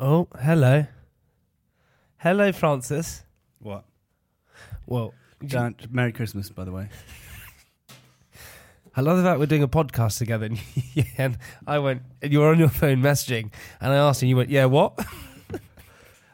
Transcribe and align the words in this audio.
Oh, 0.00 0.26
hello. 0.40 0.86
Hello, 2.18 2.50
Francis. 2.52 3.22
What? 3.60 3.84
Well, 4.86 5.14
Don't, 5.46 5.92
Merry 5.92 6.12
Christmas, 6.12 6.50
by 6.50 6.64
the 6.64 6.72
way. 6.72 6.88
I 8.96 9.00
love 9.00 9.18
the 9.18 9.24
fact 9.24 9.38
we're 9.38 9.46
doing 9.46 9.62
a 9.62 9.68
podcast 9.68 10.18
together. 10.18 10.50
And, 10.96 11.06
and 11.18 11.38
I 11.66 11.78
went, 11.78 12.02
and 12.22 12.32
you 12.32 12.40
were 12.40 12.50
on 12.50 12.58
your 12.58 12.68
phone 12.68 12.98
messaging, 12.98 13.52
and 13.80 13.92
I 13.92 13.96
asked, 13.96 14.22
and 14.22 14.28
you 14.28 14.36
went, 14.36 14.50
"Yeah, 14.50 14.66
what?" 14.66 14.98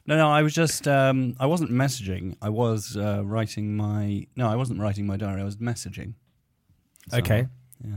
No, 0.06 0.16
no, 0.16 0.28
I 0.28 0.42
was 0.42 0.52
just, 0.54 0.88
um, 0.88 1.36
I 1.38 1.46
wasn't 1.46 1.70
messaging. 1.70 2.34
I 2.42 2.48
was 2.48 2.96
uh, 2.96 3.22
writing 3.24 3.76
my, 3.76 4.26
no, 4.34 4.48
I 4.48 4.56
wasn't 4.56 4.80
writing 4.80 5.06
my 5.06 5.16
diary. 5.16 5.40
I 5.40 5.44
was 5.44 5.58
messaging. 5.58 6.14
So, 7.10 7.18
okay. 7.18 7.46
Yeah. 7.84 7.96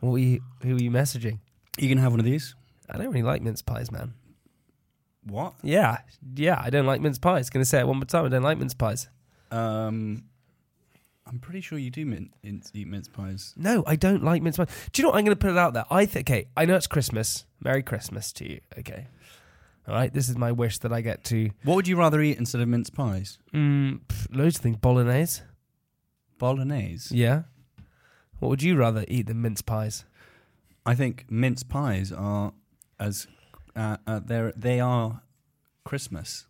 What 0.00 0.10
were 0.10 0.18
you, 0.18 0.40
who 0.62 0.74
were 0.74 0.82
you 0.82 0.90
messaging? 0.90 1.38
You 1.78 1.88
can 1.88 1.98
have 1.98 2.12
one 2.12 2.20
of 2.20 2.26
these. 2.26 2.54
I 2.88 2.96
don't 2.98 3.08
really 3.08 3.22
like 3.22 3.42
mince 3.42 3.62
pies, 3.62 3.90
man. 3.90 4.14
What? 5.24 5.54
Yeah, 5.62 5.98
yeah, 6.36 6.60
I 6.62 6.70
don't 6.70 6.86
like 6.86 7.00
mince 7.00 7.18
pies. 7.18 7.50
Gonna 7.50 7.64
say 7.64 7.80
it 7.80 7.86
one 7.88 7.96
more 7.96 8.04
time. 8.04 8.24
I 8.24 8.28
don't 8.28 8.42
like 8.42 8.58
mince 8.58 8.74
pies. 8.74 9.08
Um, 9.50 10.24
I'm 11.26 11.40
pretty 11.40 11.60
sure 11.60 11.78
you 11.78 11.90
do 11.90 12.06
min- 12.06 12.30
in- 12.44 12.62
eat 12.72 12.86
mince 12.86 13.08
pies. 13.08 13.52
No, 13.56 13.82
I 13.86 13.96
don't 13.96 14.22
like 14.22 14.42
mince 14.42 14.56
pies. 14.56 14.68
Do 14.92 15.00
you 15.00 15.04
know 15.04 15.10
what? 15.10 15.18
I'm 15.18 15.24
going 15.24 15.36
to 15.36 15.40
put 15.40 15.50
it 15.50 15.58
out 15.58 15.72
there. 15.74 15.84
I 15.90 16.06
think, 16.06 16.30
okay, 16.30 16.46
I 16.56 16.64
know 16.64 16.76
it's 16.76 16.86
Christmas. 16.86 17.46
Merry 17.60 17.82
Christmas 17.82 18.32
to 18.34 18.48
you. 18.48 18.60
Okay. 18.78 19.08
All 19.88 19.94
right. 19.94 20.12
This 20.12 20.28
is 20.28 20.36
my 20.36 20.52
wish 20.52 20.78
that 20.78 20.92
I 20.92 21.00
get 21.00 21.24
to 21.24 21.50
What 21.64 21.74
would 21.74 21.88
you 21.88 21.96
rather 21.96 22.20
eat 22.20 22.38
instead 22.38 22.60
of 22.60 22.68
mince 22.68 22.90
pies? 22.90 23.38
mm, 23.52 24.00
pff, 24.06 24.26
loads 24.36 24.56
of 24.58 24.62
things. 24.62 24.76
Bolognese. 24.76 25.42
Bolognese. 26.38 27.14
Yeah. 27.16 27.42
What 28.38 28.48
would 28.48 28.62
you 28.62 28.76
rather 28.76 29.04
eat 29.08 29.26
than 29.26 29.42
mince 29.42 29.62
pies? 29.62 30.04
I 30.86 30.94
think 30.94 31.26
mince 31.28 31.62
pies 31.62 32.12
are 32.12 32.52
as 32.98 33.26
uh, 33.74 33.96
uh, 34.06 34.20
they're 34.24 34.52
they 34.56 34.80
are 34.80 35.22
Christmas. 35.84 36.46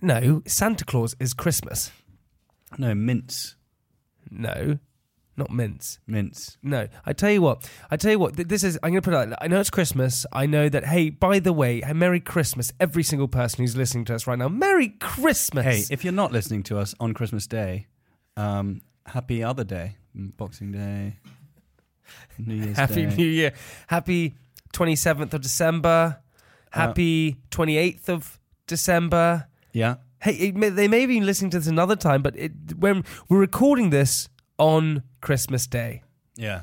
No, 0.00 0.42
Santa 0.46 0.84
Claus 0.84 1.16
is 1.18 1.34
Christmas. 1.34 1.90
No 2.78 2.94
mince, 2.94 3.56
No, 4.30 4.78
not 5.36 5.50
mince. 5.50 5.98
mince. 6.06 6.56
No, 6.62 6.86
I 7.04 7.12
tell 7.12 7.30
you 7.32 7.42
what. 7.42 7.68
I 7.90 7.96
tell 7.96 8.12
you 8.12 8.18
what. 8.18 8.36
th- 8.36 8.46
This 8.48 8.62
is. 8.62 8.78
I'm 8.82 8.90
going 8.92 9.02
to 9.02 9.10
put 9.10 9.14
it. 9.14 9.28
Like. 9.30 9.38
I 9.40 9.48
know 9.48 9.58
it's 9.58 9.70
Christmas. 9.70 10.24
I 10.32 10.46
know 10.46 10.68
that. 10.68 10.84
Hey, 10.84 11.10
by 11.10 11.38
the 11.40 11.52
way, 11.52 11.80
hey, 11.80 11.92
Merry 11.94 12.20
Christmas, 12.20 12.72
every 12.78 13.02
single 13.02 13.26
person 13.28 13.62
who's 13.64 13.76
listening 13.76 14.04
to 14.06 14.14
us 14.14 14.26
right 14.26 14.38
now. 14.38 14.48
Merry 14.48 14.88
Christmas. 15.00 15.64
Hey, 15.64 15.84
if 15.92 16.04
you're 16.04 16.12
not 16.12 16.30
listening 16.32 16.62
to 16.64 16.78
us 16.78 16.94
on 17.00 17.14
Christmas 17.14 17.46
Day, 17.46 17.86
um, 18.36 18.82
happy 19.06 19.42
other 19.42 19.64
day, 19.64 19.96
Boxing 20.14 20.70
Day, 20.72 21.16
New 22.38 22.54
Year's 22.54 22.76
Happy 22.76 23.06
Day. 23.06 23.14
New 23.16 23.26
Year. 23.26 23.52
Happy 23.86 24.36
27th 24.72 25.32
of 25.34 25.40
December. 25.40 26.18
Uh, 26.72 26.78
Happy 26.78 27.36
28th 27.50 28.08
of 28.08 28.38
December. 28.66 29.46
Yeah, 29.72 29.96
Hey, 30.20 30.32
it 30.32 30.56
may, 30.56 30.68
they 30.70 30.88
may 30.88 31.06
be 31.06 31.20
listening 31.20 31.50
to 31.52 31.58
this 31.60 31.68
another 31.68 31.94
time, 31.94 32.22
but 32.22 32.36
it, 32.36 32.52
when 32.76 33.04
we're 33.28 33.38
recording 33.38 33.90
this 33.90 34.28
on 34.58 35.04
Christmas 35.20 35.66
Day. 35.66 36.02
yeah. 36.36 36.62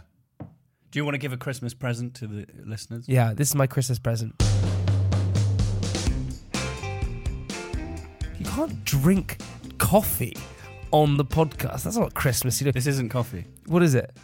Do 0.92 1.00
you 1.00 1.04
want 1.04 1.16
to 1.16 1.20
give 1.20 1.34
a 1.34 1.38
Christmas 1.38 1.74
present 1.74 2.14
to 2.16 2.28
the 2.28 2.46
listeners? 2.64 3.04
Yeah, 3.08 3.34
this 3.34 3.50
is 3.50 3.56
my 3.56 3.68
Christmas 3.68 4.00
present. 4.00 4.34
You 8.40 8.46
can't 8.46 8.84
drink 8.86 9.38
coffee 9.78 10.36
on 10.92 11.18
the 11.18 11.26
podcast. 11.26 11.84
That's 11.84 11.98
not 11.98 12.14
Christmas. 12.14 12.62
You 12.62 12.66
know. 12.66 12.72
This 12.72 12.88
isn't 12.88 13.10
coffee. 13.10 13.46
What 13.66 13.84
is 13.84 13.96
it? 13.96 14.16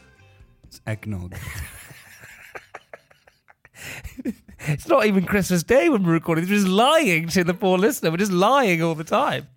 It's 0.71 0.79
eggnog. 0.87 1.35
It's 4.67 4.87
not 4.87 5.07
even 5.07 5.25
Christmas 5.25 5.63
Day 5.63 5.89
when 5.89 6.03
we're 6.03 6.13
recording. 6.13 6.43
We're 6.45 6.51
just 6.51 6.67
lying 6.67 7.27
to 7.29 7.43
the 7.43 7.55
poor 7.55 7.79
listener. 7.79 8.11
We're 8.11 8.17
just 8.17 8.31
lying 8.31 8.83
all 8.83 8.93
the 8.93 9.03
time. 9.03 9.47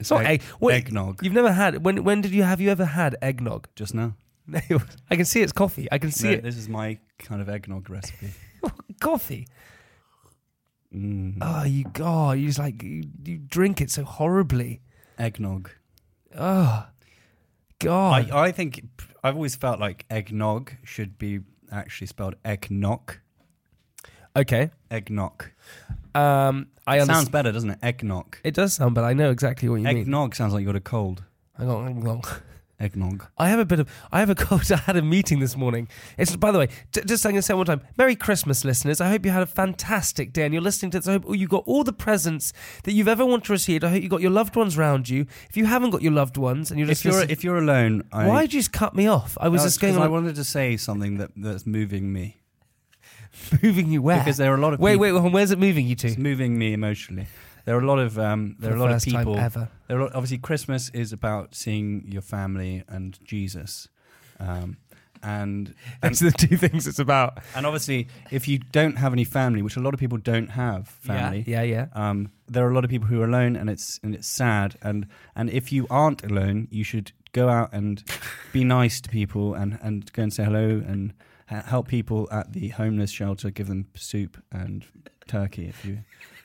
It's 0.00 0.10
not 0.10 0.22
egg- 0.26 0.42
egg. 0.42 0.42
Wait, 0.58 0.74
eggnog. 0.74 1.22
You've 1.22 1.32
never 1.32 1.52
had 1.52 1.84
when? 1.84 2.02
When 2.02 2.20
did 2.20 2.32
you 2.32 2.42
have 2.42 2.60
you 2.60 2.68
ever 2.68 2.84
had 2.84 3.16
eggnog? 3.22 3.68
Just 3.76 3.94
now. 3.94 4.16
I 5.08 5.14
can 5.14 5.24
see 5.24 5.40
it's 5.42 5.52
coffee. 5.52 5.86
I 5.92 5.98
can 5.98 6.10
see 6.10 6.26
No, 6.28 6.34
it. 6.34 6.42
This 6.42 6.56
is 6.56 6.68
my 6.68 6.98
kind 7.20 7.40
of 7.40 7.48
eggnog 7.48 7.88
recipe. 7.88 8.32
coffee. 9.00 9.46
Mm. 10.92 11.38
Oh, 11.40 11.62
you 11.64 11.84
God! 11.84 12.38
You 12.38 12.48
just 12.48 12.58
like 12.58 12.82
you, 12.82 13.04
you 13.24 13.38
drink 13.38 13.80
it 13.80 13.90
so 13.92 14.02
horribly. 14.02 14.80
Eggnog. 15.16 15.70
Oh, 16.36 16.86
God! 17.78 18.30
I, 18.32 18.46
I 18.46 18.52
think 18.52 18.82
I've 19.22 19.34
always 19.34 19.54
felt 19.56 19.80
like 19.80 20.04
eggnog 20.10 20.72
should 20.84 21.18
be 21.18 21.40
actually 21.70 22.06
spelled 22.06 22.34
eggnog. 22.44 23.16
okay. 24.36 24.70
Eggnog. 24.90 25.50
Um, 26.14 26.66
I 26.86 26.98
Sounds 26.98 27.08
understand. 27.10 27.32
better, 27.32 27.52
doesn't 27.52 27.70
it? 27.70 27.78
Eggnog. 27.82 28.38
It 28.42 28.54
does 28.54 28.72
sound, 28.74 28.94
but 28.94 29.04
I 29.04 29.12
know 29.12 29.30
exactly 29.30 29.68
what 29.68 29.76
you 29.76 29.84
mean. 29.84 29.98
Eggnog 29.98 30.34
sounds 30.34 30.52
like 30.52 30.60
you 30.62 30.66
got 30.66 30.76
a 30.76 30.80
cold. 30.80 31.22
Hang 31.56 31.68
on. 31.70 32.22
Eggnog. 32.80 33.26
I 33.36 33.50
have 33.50 33.58
a 33.58 33.64
bit 33.66 33.78
of. 33.78 33.88
I 34.10 34.20
have 34.20 34.30
a 34.30 34.34
cold. 34.46 34.70
I 34.72 34.76
had 34.76 34.96
a 34.96 35.02
meeting 35.02 35.38
this 35.38 35.54
morning. 35.56 35.86
It's 36.16 36.34
by 36.34 36.50
the 36.50 36.58
way, 36.58 36.68
j- 36.92 37.02
just 37.04 37.24
I'm 37.26 37.32
going 37.32 37.38
to 37.40 37.42
say 37.42 37.52
one 37.54 37.66
time. 37.66 37.82
Merry 37.98 38.16
Christmas, 38.16 38.64
listeners. 38.64 39.00
I 39.02 39.10
hope 39.10 39.24
you 39.26 39.30
had 39.32 39.42
a 39.42 39.46
fantastic 39.46 40.32
day 40.32 40.44
and 40.44 40.54
you're 40.54 40.62
listening 40.62 40.90
to 40.92 40.98
this. 41.00 41.06
I 41.06 41.12
hope 41.12 41.36
you 41.36 41.46
got 41.46 41.64
all 41.66 41.84
the 41.84 41.92
presents 41.92 42.52
that 42.84 42.92
you've 42.92 43.06
ever 43.08 43.24
wanted 43.26 43.44
to 43.44 43.52
receive. 43.52 43.84
I 43.84 43.90
hope 43.90 44.02
you 44.02 44.08
got 44.08 44.22
your 44.22 44.30
loved 44.30 44.56
ones 44.56 44.78
around 44.78 45.08
you. 45.10 45.26
If 45.50 45.56
you 45.58 45.66
haven't 45.66 45.90
got 45.90 46.00
your 46.00 46.12
loved 46.12 46.38
ones 46.38 46.70
and 46.70 46.78
you're 46.80 46.88
just 46.88 47.02
If 47.02 47.04
you're 47.04 47.12
listening- 47.14 47.30
if 47.32 47.44
you're 47.44 47.58
alone, 47.58 48.02
I, 48.12 48.26
why 48.26 48.40
did 48.42 48.54
you 48.54 48.60
just 48.60 48.72
cut 48.72 48.94
me 48.96 49.06
off? 49.06 49.36
I 49.40 49.48
was 49.48 49.60
No, 49.60 49.66
just 49.66 49.78
'cause 49.80 49.90
going 49.92 50.02
I 50.02 50.08
wanted 50.08 50.34
to 50.36 50.44
say 50.44 50.76
something 50.78 51.18
that 51.18 51.32
that's 51.36 51.66
moving 51.66 52.12
me 52.12 52.38
moving 53.62 53.90
you 53.90 54.00
where? 54.02 54.18
because 54.18 54.38
there 54.38 54.50
are 54.52 54.56
a 54.56 54.60
lot 54.60 54.72
of 54.72 54.80
wait, 54.80 54.92
people, 54.94 55.02
wait, 55.12 55.22
wait, 55.22 55.32
where's 55.32 55.50
it 55.50 55.58
moving 55.58 55.86
you 55.86 55.94
to? 55.96 56.08
It's 56.08 56.18
moving 56.18 56.58
me 56.58 56.72
emotionally. 56.72 57.26
There 57.70 57.78
are 57.78 57.82
a 57.82 57.86
lot 57.86 58.00
of 58.00 58.18
um, 58.18 58.56
there 58.58 58.72
are 58.72 58.74
a 58.76 58.80
lot 58.80 58.90
of 58.90 59.00
people. 59.04 59.38
ever. 59.38 59.68
There 59.86 60.00
are, 60.00 60.06
obviously 60.12 60.38
Christmas 60.38 60.88
is 60.90 61.12
about 61.12 61.54
seeing 61.54 62.04
your 62.08 62.20
family 62.20 62.82
and 62.88 63.16
Jesus, 63.24 63.86
um, 64.40 64.76
and 65.22 65.72
and, 66.02 66.10
Those 66.14 66.22
are 66.22 66.30
the 66.32 66.38
two 66.48 66.56
things 66.56 66.88
it's 66.88 66.98
about. 66.98 67.38
and 67.54 67.64
obviously 67.66 68.08
if 68.32 68.48
you 68.48 68.58
don't 68.58 68.96
have 68.96 69.12
any 69.12 69.22
family, 69.22 69.62
which 69.62 69.76
a 69.76 69.80
lot 69.80 69.94
of 69.94 70.00
people 70.00 70.18
don't 70.18 70.48
have 70.48 70.88
family, 70.88 71.44
Yeah, 71.46 71.62
yeah, 71.62 71.86
yeah. 71.94 72.08
um, 72.10 72.32
there 72.48 72.66
are 72.66 72.70
a 72.72 72.74
lot 72.74 72.82
of 72.82 72.90
people 72.90 73.06
who 73.06 73.20
are 73.20 73.26
alone, 73.26 73.54
and 73.54 73.70
it's 73.70 74.00
and 74.02 74.16
it's 74.16 74.26
sad. 74.26 74.74
And 74.82 75.06
and 75.36 75.48
if 75.48 75.70
you 75.70 75.86
aren't 75.90 76.24
alone, 76.24 76.66
you 76.72 76.82
should 76.82 77.12
go 77.30 77.48
out 77.48 77.72
and 77.72 78.02
be 78.52 78.64
nice 78.64 79.00
to 79.02 79.08
people 79.08 79.54
and 79.54 79.78
and 79.80 80.12
go 80.12 80.24
and 80.24 80.32
say 80.32 80.42
hello 80.42 80.82
and 80.84 81.12
ha- 81.46 81.62
help 81.66 81.86
people 81.86 82.26
at 82.32 82.52
the 82.52 82.70
homeless 82.70 83.12
shelter. 83.12 83.48
Give 83.50 83.68
them 83.68 83.86
soup 83.94 84.42
and 84.50 84.84
turkey 85.30 85.66
if 85.68 85.84
you 85.84 85.98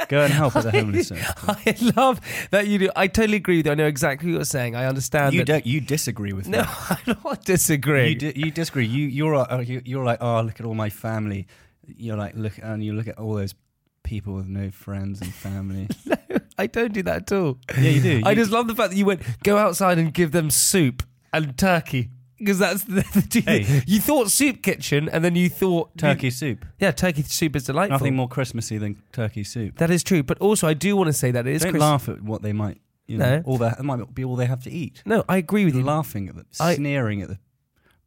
go 0.07 0.22
and 0.22 0.31
help 0.34 0.56
at 0.56 0.63
the 0.63 0.72
homeless. 0.72 1.12
I 1.47 1.75
love 1.96 2.22
that 2.51 2.68
you 2.68 2.78
do. 2.78 2.90
I 2.96 3.07
totally 3.07 3.38
agree 3.38 3.57
with 3.57 3.66
you. 3.66 3.72
I 3.72 3.75
know 3.75 3.88
exactly 3.88 4.29
what 4.29 4.35
you're 4.35 4.46
saying. 4.46 4.75
I 4.75 4.85
understand. 4.85 5.34
You 5.34 5.40
that- 5.41 5.46
don't. 5.47 5.66
You 5.66 5.81
disagree 5.81 6.34
with 6.34 6.47
No, 6.47 6.59
me. 6.59 6.63
No, 6.63 6.69
I 6.90 7.13
don't 7.24 7.44
disagree. 7.45 8.09
You, 8.09 8.16
di- 8.16 8.34
you 8.35 8.51
disagree. 8.51 8.85
You 8.85 9.07
you're 9.07 9.35
uh, 9.35 9.59
you, 9.62 9.81
you're 9.85 10.06
like 10.06 10.19
oh 10.22 10.41
look 10.41 10.59
at 10.59 10.66
all 10.66 10.75
my 10.75 10.90
family. 10.90 11.48
You're 11.88 12.18
like 12.18 12.36
look 12.36 12.54
and 12.62 12.83
you 12.83 12.94
look 12.94 13.07
at 13.07 13.18
all 13.18 13.33
those 13.36 13.56
people 14.04 14.33
with 14.36 14.48
no 14.48 14.69
friends 14.69 15.19
and 15.21 15.33
family. 15.33 15.88
no, 16.06 16.15
I 16.57 16.68
don't 16.68 16.94
do 16.94 17.01
that 17.04 17.24
at 17.24 17.31
all. 17.31 17.57
yeah, 17.75 17.89
you 17.89 18.01
do. 18.01 18.21
I 18.25 18.36
just 18.36 18.51
love 18.51 18.68
the 18.68 18.75
fact 18.75 18.92
that 18.92 18.98
you 18.98 19.06
went 19.06 19.21
go 19.44 19.57
outside 19.57 19.98
and 19.98 20.13
give 20.13 20.31
them 20.31 20.50
soup 20.51 21.04
and 21.33 21.57
turkey 21.57 22.09
because 22.37 22.59
that's 22.59 22.83
the, 22.83 23.01
the 23.13 23.25
two 23.29 23.41
Hey. 23.41 23.83
You 23.87 23.99
thought 23.99 24.29
soup 24.31 24.61
kitchen 24.61 25.09
and 25.09 25.23
then 25.23 25.35
you 25.35 25.49
thought 25.49 25.97
turkey 25.97 26.29
soup. 26.29 26.65
yeah, 26.79 26.91
turkey 26.91 27.23
soup 27.23 27.55
is 27.55 27.63
delightful. 27.65 27.97
Nothing 27.97 28.15
more 28.15 28.27
Christmassy 28.27 28.77
than 28.77 29.01
turkey 29.11 29.43
soup. 29.43 29.77
That 29.77 29.89
is 29.91 30.03
true, 30.03 30.23
but 30.23 30.37
also 30.39 30.67
I 30.67 30.73
do 30.73 30.95
want 30.95 31.07
to 31.07 31.13
say 31.13 31.31
that 31.31 31.47
it 31.47 31.53
is. 31.55 31.61
Don't 31.63 31.71
Chris- 31.71 31.81
laugh 31.81 32.09
at 32.09 32.21
what 32.21 32.41
they 32.41 32.53
might. 32.53 32.79
You 33.07 33.19
know, 33.19 33.37
No. 33.37 33.43
all 33.45 33.57
that 33.59 33.79
it 33.79 33.83
might 33.83 34.15
be 34.15 34.23
all 34.25 34.35
they 34.35 34.47
have 34.47 34.63
to 34.63 34.71
eat. 34.71 35.03
No, 35.05 35.23
I 35.29 35.37
agree 35.37 35.63
with 35.65 35.75
You're 35.75 35.81
you. 35.83 35.87
laughing 35.87 36.27
at 36.27 36.35
them, 36.35 36.45
I- 36.59 36.73
sneering 36.75 37.21
at 37.21 37.29
the 37.29 37.37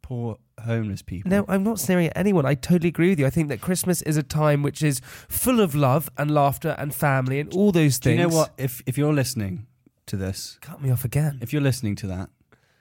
poor 0.01 0.37
homeless 0.65 1.01
people. 1.01 1.29
No, 1.31 1.45
I'm 1.47 1.63
not 1.63 1.79
sneering 1.79 2.07
at 2.07 2.17
anyone. 2.17 2.45
I 2.45 2.53
totally 2.55 2.89
agree 2.89 3.09
with 3.09 3.19
you. 3.19 3.25
I 3.25 3.29
think 3.29 3.47
that 3.47 3.61
Christmas 3.61 4.01
is 4.01 4.17
a 4.17 4.23
time 4.23 4.61
which 4.61 4.83
is 4.83 4.99
full 5.29 5.61
of 5.61 5.73
love 5.73 6.09
and 6.17 6.31
laughter 6.31 6.75
and 6.77 6.93
family 6.93 7.39
and 7.39 7.53
all 7.53 7.71
those 7.71 7.97
Do 7.99 8.09
things. 8.09 8.19
you 8.19 8.27
know 8.27 8.35
what? 8.35 8.53
If 8.57 8.81
if 8.85 8.97
you're 8.97 9.13
listening 9.13 9.67
to 10.07 10.17
this, 10.17 10.57
Cut 10.61 10.81
me 10.81 10.91
off 10.91 11.05
again. 11.05 11.37
if 11.41 11.53
you're 11.53 11.61
listening 11.61 11.95
to 11.97 12.07
that, 12.07 12.29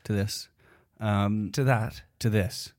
to 0.04 0.12
this, 0.12 0.48
um, 1.00 1.50
to 1.52 1.64
that. 1.64 2.02
to 2.20 2.30
this, 2.30 2.72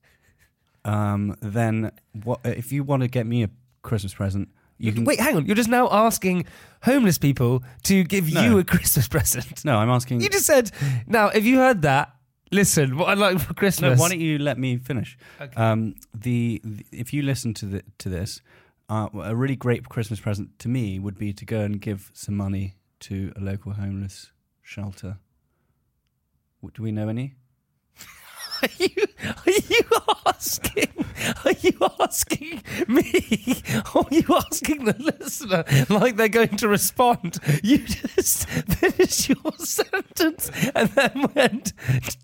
um, 0.86 1.36
then 1.42 1.92
what? 2.24 2.40
If 2.44 2.72
you 2.72 2.84
want 2.84 3.02
to 3.04 3.08
get 3.08 3.26
me 3.26 3.44
a 3.44 3.50
Christmas 3.82 4.14
present, 4.14 4.50
you 4.78 4.92
can. 4.92 5.06
Wait, 5.06 5.20
hang 5.20 5.36
on. 5.38 5.46
You're 5.46 5.56
just 5.56 5.70
now 5.70 5.88
asking 5.92 6.46
homeless 6.84 7.18
people 7.18 7.64
to 7.84 8.04
give 8.04 8.32
No. 8.34 8.42
you 8.44 8.58
a 8.60 8.64
Christmas 8.64 9.08
present. 9.16 9.64
No, 9.66 9.78
I'm 9.78 9.90
asking. 9.90 10.22
You 10.22 10.30
just 10.30 10.46
said. 10.46 10.72
Now, 11.08 11.28
if 11.30 11.46
you 11.46 11.58
heard 11.58 11.82
that, 11.84 12.14
listen. 12.52 12.98
What 12.98 13.10
I'd 13.10 13.18
like 13.18 13.40
for 13.40 13.50
no, 13.54 13.56
Christmas. 13.56 14.00
why 14.00 14.10
don't 14.10 14.20
you 14.22 14.38
let 14.40 14.58
me 14.58 14.78
finish? 14.78 15.18
Okay. 15.42 15.54
Um, 15.56 15.96
the, 16.14 16.62
the 16.64 16.86
if 16.92 17.14
you 17.14 17.22
listen 17.24 17.54
to 17.56 17.66
the, 17.66 17.84
to 18.00 18.10
this, 18.10 18.42
uh, 18.90 19.08
a 19.14 19.36
really 19.36 19.56
great 19.56 19.88
Christmas 19.90 20.20
present 20.20 20.58
to 20.60 20.70
me 20.70 20.98
would 21.00 21.18
be 21.18 21.34
to 21.34 21.46
go 21.46 21.62
and 21.62 21.80
give 21.80 22.10
some 22.14 22.36
money 22.36 22.76
to 23.02 23.32
a 23.36 23.40
local 23.42 23.74
homeless 23.74 24.32
shelter. 24.62 25.18
W- 26.62 26.72
Do 26.74 26.84
we 26.84 26.92
know 26.92 27.08
any? 27.10 27.36
Are 28.62 28.70
you, 28.78 28.90
are 29.26 29.52
you 29.70 29.82
asking? 30.26 31.06
Are 31.46 31.54
you 31.62 31.78
asking 32.00 32.62
me? 32.88 33.62
Or 33.96 34.02
are 34.04 34.08
you 34.14 34.24
asking 34.36 34.86
the 34.86 34.96
listener 35.20 35.64
like 35.90 36.16
they're 36.16 36.28
going 36.30 36.58
to 36.58 36.68
respond? 36.68 37.38
You 37.64 37.78
just 37.80 38.48
finished 38.50 39.30
your 39.30 39.52
sentence 39.60 40.52
and 40.76 40.90
then 40.90 41.26
went, 41.36 41.74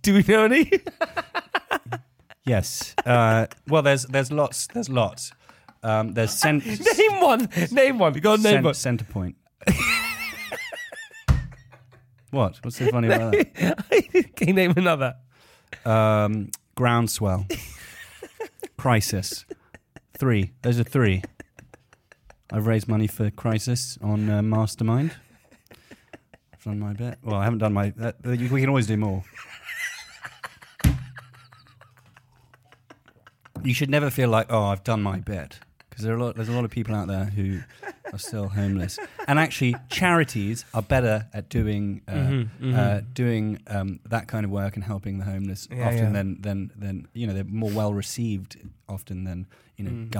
Do 0.01 0.13
we 0.15 0.23
know 0.23 0.45
any? 0.45 0.71
Yes. 2.47 2.93
Uh, 3.03 3.47
well, 3.67 3.81
there's 3.81 4.05
there's 4.05 4.31
lots. 4.31 4.67
There's 4.67 4.87
lots. 4.87 5.31
Um, 5.81 6.13
there's 6.13 6.29
cent- 6.31 6.63
Name 6.63 7.19
one. 7.19 7.49
Name 7.71 7.97
one. 7.97 8.13
Go 8.13 8.33
on, 8.33 8.43
name 8.43 8.63
cent- 8.63 8.65
one. 8.65 8.73
Centrepoint. 8.75 9.33
what? 12.31 12.59
What's 12.63 12.77
so 12.77 12.85
funny 12.91 13.07
about 13.07 13.31
that? 13.31 14.33
Can 14.35 14.47
you 14.49 14.53
name 14.53 14.73
another? 14.77 15.15
Um, 15.85 16.49
groundswell. 16.75 17.45
Crisis. 18.77 19.45
Three. 20.17 20.51
Those 20.61 20.79
are 20.79 20.83
three. 20.83 21.21
I've 22.51 22.67
raised 22.67 22.87
money 22.87 23.07
for 23.07 23.29
Crisis 23.31 23.97
on 24.01 24.29
uh, 24.29 24.41
Mastermind. 24.41 25.11
I've 26.53 26.63
done 26.63 26.79
my 26.79 26.93
bit. 26.93 27.17
Well, 27.23 27.35
I 27.35 27.43
haven't 27.43 27.59
done 27.59 27.73
my. 27.73 27.93
Uh, 27.99 28.11
you- 28.31 28.49
we 28.49 28.61
can 28.61 28.69
always 28.69 28.87
do 28.87 28.97
more. 28.97 29.23
You 33.63 33.73
should 33.73 33.89
never 33.89 34.09
feel 34.11 34.29
like, 34.29 34.47
oh, 34.51 34.65
I've 34.65 34.83
done 34.83 35.01
my 35.01 35.17
bit, 35.19 35.59
because 35.95 36.03
there 36.03 36.13
are 36.13 36.17
a 36.17 36.23
lot. 36.25 36.35
There's 36.35 36.49
a 36.49 36.51
lot 36.51 36.65
of 36.65 36.71
people 36.71 36.93
out 36.93 37.07
there 37.07 37.23
who 37.25 37.61
are 38.11 38.17
still 38.19 38.49
homeless, 38.49 38.99
and 39.27 39.39
actually, 39.39 39.75
charities 39.89 40.65
are 40.73 40.81
better 40.81 41.27
at 41.33 41.47
doing 41.47 42.01
uh, 42.07 42.11
Mhm, 42.11 42.49
mhm. 42.61 42.75
uh, 42.75 43.01
doing 43.13 43.59
um, 43.67 43.99
that 44.09 44.27
kind 44.27 44.43
of 44.45 44.51
work 44.51 44.75
and 44.75 44.83
helping 44.83 45.19
the 45.19 45.25
homeless 45.25 45.69
Yeah, 45.71 45.87
often 45.87 46.03
yeah. 46.07 46.11
than 46.11 46.41
than 46.41 46.71
than 46.75 47.07
you 47.13 47.27
know 47.27 47.33
they're 47.33 47.45
more 47.45 47.71
well 47.71 47.93
received 47.93 48.57
often 48.89 49.23
than 49.23 49.47
you 49.77 49.85
know 49.85 49.91
Mm. 49.91 50.11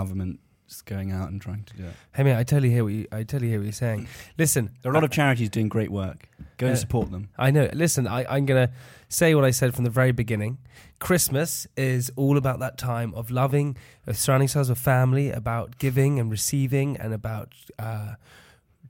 Governments 0.66 0.82
going 0.82 1.12
out 1.12 1.30
and 1.32 1.42
trying 1.42 1.64
to 1.64 1.78
do 1.78 1.84
it. 1.86 1.94
Hey 2.14 2.24
mate, 2.24 2.36
I 2.38 2.44
totally 2.44 2.70
hear 2.72 2.84
what 2.84 2.94
you. 2.94 3.08
I 3.12 3.24
totally 3.24 3.50
hear 3.50 3.60
what 3.60 3.66
you're 3.66 3.72
saying. 3.74 4.08
Listen, 4.38 4.72
There 4.82 4.92
are 4.92 4.94
a 4.94 4.98
lot 4.98 5.04
of 5.04 5.12
charities 5.12 5.50
doing 5.50 5.70
great 5.70 5.92
work. 5.92 6.30
Go 6.58 6.68
and 6.68 6.78
support 6.78 7.12
them. 7.12 7.30
I 7.38 7.52
know. 7.52 7.70
Listen, 7.74 8.08
I, 8.08 8.26
I'm 8.30 8.46
going 8.46 8.68
to 8.68 8.74
say 9.10 9.36
what 9.36 9.44
I 9.46 9.52
said 9.52 9.76
from 9.76 9.84
the 9.84 9.90
very 9.90 10.12
beginning. 10.12 10.58
Christmas 11.00 11.68
is 11.76 12.12
all 12.16 12.38
about 12.38 12.60
that 12.60 12.78
time 12.78 13.14
of 13.14 13.30
loving, 13.30 13.76
of 14.08 14.18
surrounding 14.18 14.46
ourselves 14.46 14.70
with 14.70 14.80
family, 14.80 15.32
about 15.32 15.78
giving 15.78 16.20
and 16.20 16.32
receiving, 16.32 16.96
and 16.98 17.14
about 17.14 17.54
uh, 17.78 18.16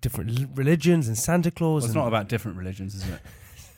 different 0.01 0.49
religions 0.55 1.07
and 1.07 1.17
Santa 1.17 1.49
Claus. 1.51 1.81
Well, 1.83 1.89
it's 1.89 1.95
not 1.95 2.07
about 2.07 2.29
different 2.29 2.57
religions, 2.57 2.93
is 2.95 3.07
it? 3.07 3.19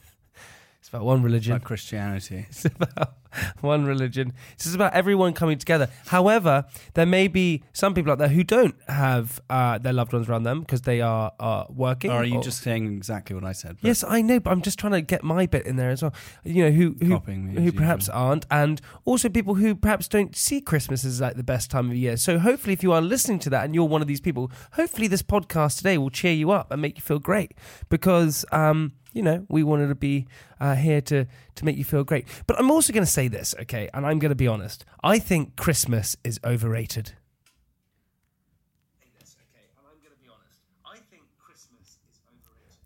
it's 0.81 0.89
about 0.89 1.05
one 1.05 1.19
It's 1.19 1.23
religion. 1.25 1.53
about 1.53 1.65
Christianity. 1.65 2.45
It's 2.49 2.65
about 2.65 3.13
one 3.61 3.85
religion. 3.85 4.33
This 4.57 4.67
is 4.67 4.75
about 4.75 4.93
everyone 4.93 5.33
coming 5.33 5.57
together. 5.57 5.89
However, 6.07 6.65
there 6.93 7.05
may 7.05 7.27
be 7.27 7.63
some 7.73 7.93
people 7.93 8.11
out 8.11 8.17
there 8.17 8.27
who 8.27 8.43
don't 8.43 8.75
have 8.87 9.41
uh, 9.49 9.77
their 9.77 9.93
loved 9.93 10.13
ones 10.13 10.29
around 10.29 10.43
them 10.43 10.61
because 10.61 10.81
they 10.81 11.01
are 11.01 11.31
uh, 11.39 11.65
working. 11.69 12.11
Or 12.11 12.15
are 12.17 12.25
you 12.25 12.37
or- 12.37 12.43
just 12.43 12.61
saying 12.61 12.87
exactly 12.95 13.33
what 13.35 13.43
I 13.43 13.51
said? 13.51 13.77
Yes, 13.81 14.03
I 14.07 14.21
know, 14.21 14.39
but 14.39 14.51
I'm 14.51 14.61
just 14.61 14.79
trying 14.79 14.93
to 14.93 15.01
get 15.01 15.23
my 15.23 15.45
bit 15.45 15.65
in 15.65 15.75
there 15.75 15.89
as 15.89 16.01
well. 16.01 16.13
You 16.43 16.65
know, 16.65 16.71
who 16.71 16.95
who 16.99 17.17
who 17.19 17.71
perhaps 17.71 18.07
usual. 18.07 18.19
aren't, 18.19 18.45
and 18.51 18.81
also 19.05 19.29
people 19.29 19.55
who 19.55 19.75
perhaps 19.75 20.07
don't 20.07 20.35
see 20.35 20.61
Christmas 20.61 21.05
as 21.05 21.21
like 21.21 21.35
the 21.35 21.43
best 21.43 21.69
time 21.71 21.89
of 21.89 21.95
year. 21.95 22.17
So 22.17 22.39
hopefully, 22.39 22.73
if 22.73 22.83
you 22.83 22.91
are 22.91 23.01
listening 23.01 23.39
to 23.39 23.49
that 23.51 23.65
and 23.65 23.73
you're 23.75 23.85
one 23.85 24.01
of 24.01 24.07
these 24.07 24.21
people, 24.21 24.51
hopefully 24.73 25.07
this 25.07 25.21
podcast 25.23 25.77
today 25.77 25.97
will 25.97 26.09
cheer 26.09 26.33
you 26.33 26.51
up 26.51 26.71
and 26.71 26.81
make 26.81 26.97
you 26.97 27.01
feel 27.01 27.19
great 27.19 27.53
because 27.89 28.45
um, 28.51 28.93
you 29.13 29.21
know 29.21 29.45
we 29.49 29.63
wanted 29.63 29.87
to 29.87 29.95
be 29.95 30.27
uh, 30.59 30.75
here 30.75 31.01
to 31.01 31.25
to 31.57 31.65
make 31.65 31.77
you 31.77 31.83
feel 31.83 32.03
great. 32.03 32.25
But 32.47 32.57
I'm 32.59 32.71
also 32.71 32.93
going 32.93 33.05
to 33.05 33.11
say 33.11 33.27
this, 33.27 33.53
okay, 33.61 33.89
and 33.93 34.05
I'm 34.05 34.19
going 34.19 34.29
to 34.29 34.35
be 34.35 34.47
honest. 34.47 34.85
I 35.03 35.19
think 35.19 35.55
Christmas 35.55 36.15
is 36.23 36.39
overrated. 36.43 37.13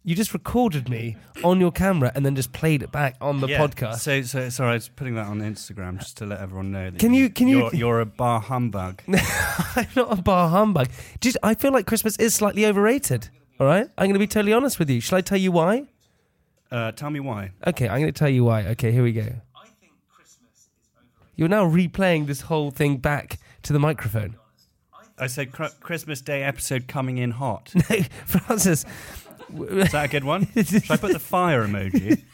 You 0.03 0.15
just 0.15 0.33
recorded 0.33 0.89
me 0.89 1.15
on 1.43 1.59
your 1.59 1.71
camera 1.71 2.11
and 2.15 2.25
then 2.25 2.35
just 2.35 2.51
played 2.53 2.81
it 2.81 2.91
back 2.91 3.17
on 3.21 3.39
the 3.39 3.47
Yeah. 3.47 3.59
podcast. 3.59 3.99
So, 3.99 4.23
so 4.23 4.49
sorry, 4.49 4.71
I 4.71 4.73
was 4.73 4.89
putting 4.89 5.13
that 5.13 5.27
on 5.27 5.41
Instagram 5.41 5.99
just 5.99 6.17
to 6.17 6.25
let 6.25 6.39
everyone 6.39 6.71
know 6.71 6.89
that 6.89 6.99
Can 6.99 7.13
you- 7.13 7.29
can 7.29 7.47
you- 7.47 7.59
you're, 7.59 7.75
you're 7.75 7.99
a 7.99 8.05
bah 8.07 8.39
humbug. 8.39 9.03
I'm 9.75 9.87
not 9.95 10.17
a 10.17 10.19
bah 10.19 10.49
humbug. 10.49 10.87
Just, 11.19 11.37
I 11.43 11.53
feel 11.53 11.71
like 11.71 11.85
Christmas 11.85 12.15
is 12.17 12.33
slightly 12.33 12.65
overrated. 12.65 13.29
All 13.59 13.67
right, 13.67 13.87
I'm 13.95 14.05
going 14.05 14.13
to 14.13 14.19
be 14.19 14.25
totally 14.25 14.53
honest 14.53 14.79
with 14.79 14.89
you. 14.89 14.99
Shall 15.01 15.19
I 15.19 15.21
tell 15.21 15.37
you 15.37 15.51
why? 15.51 15.85
Uh, 16.71 16.91
tell 16.93 17.09
me 17.09 17.19
why. 17.19 17.51
Okay, 17.67 17.87
I'm 17.89 17.99
going 17.99 18.13
to 18.13 18.17
tell 18.17 18.29
you 18.29 18.43
why. 18.45 18.63
Okay, 18.67 18.91
here 18.91 19.03
we 19.03 19.11
go. 19.11 19.21
I 19.21 19.67
think 19.81 19.91
Christmas 20.15 20.51
is 20.53 20.69
You're 21.35 21.49
now 21.49 21.65
replaying 21.65 22.27
this 22.27 22.41
whole 22.41 22.71
thing 22.71 22.97
back 22.97 23.39
to 23.63 23.73
the 23.73 23.79
microphone. 23.79 24.35
I 25.19 25.27
said 25.27 25.51
cr- 25.51 25.65
Christmas 25.81 26.21
Day 26.21 26.43
episode 26.43 26.87
coming 26.87 27.17
in 27.17 27.31
hot. 27.31 27.73
No, 27.89 27.97
Francis. 28.25 28.85
Is 29.69 29.91
that 29.91 30.05
a 30.05 30.07
good 30.07 30.23
one? 30.23 30.47
Should 30.55 30.89
I 30.89 30.95
put 30.97 31.11
the 31.11 31.19
fire 31.19 31.67
emoji? 31.67 32.21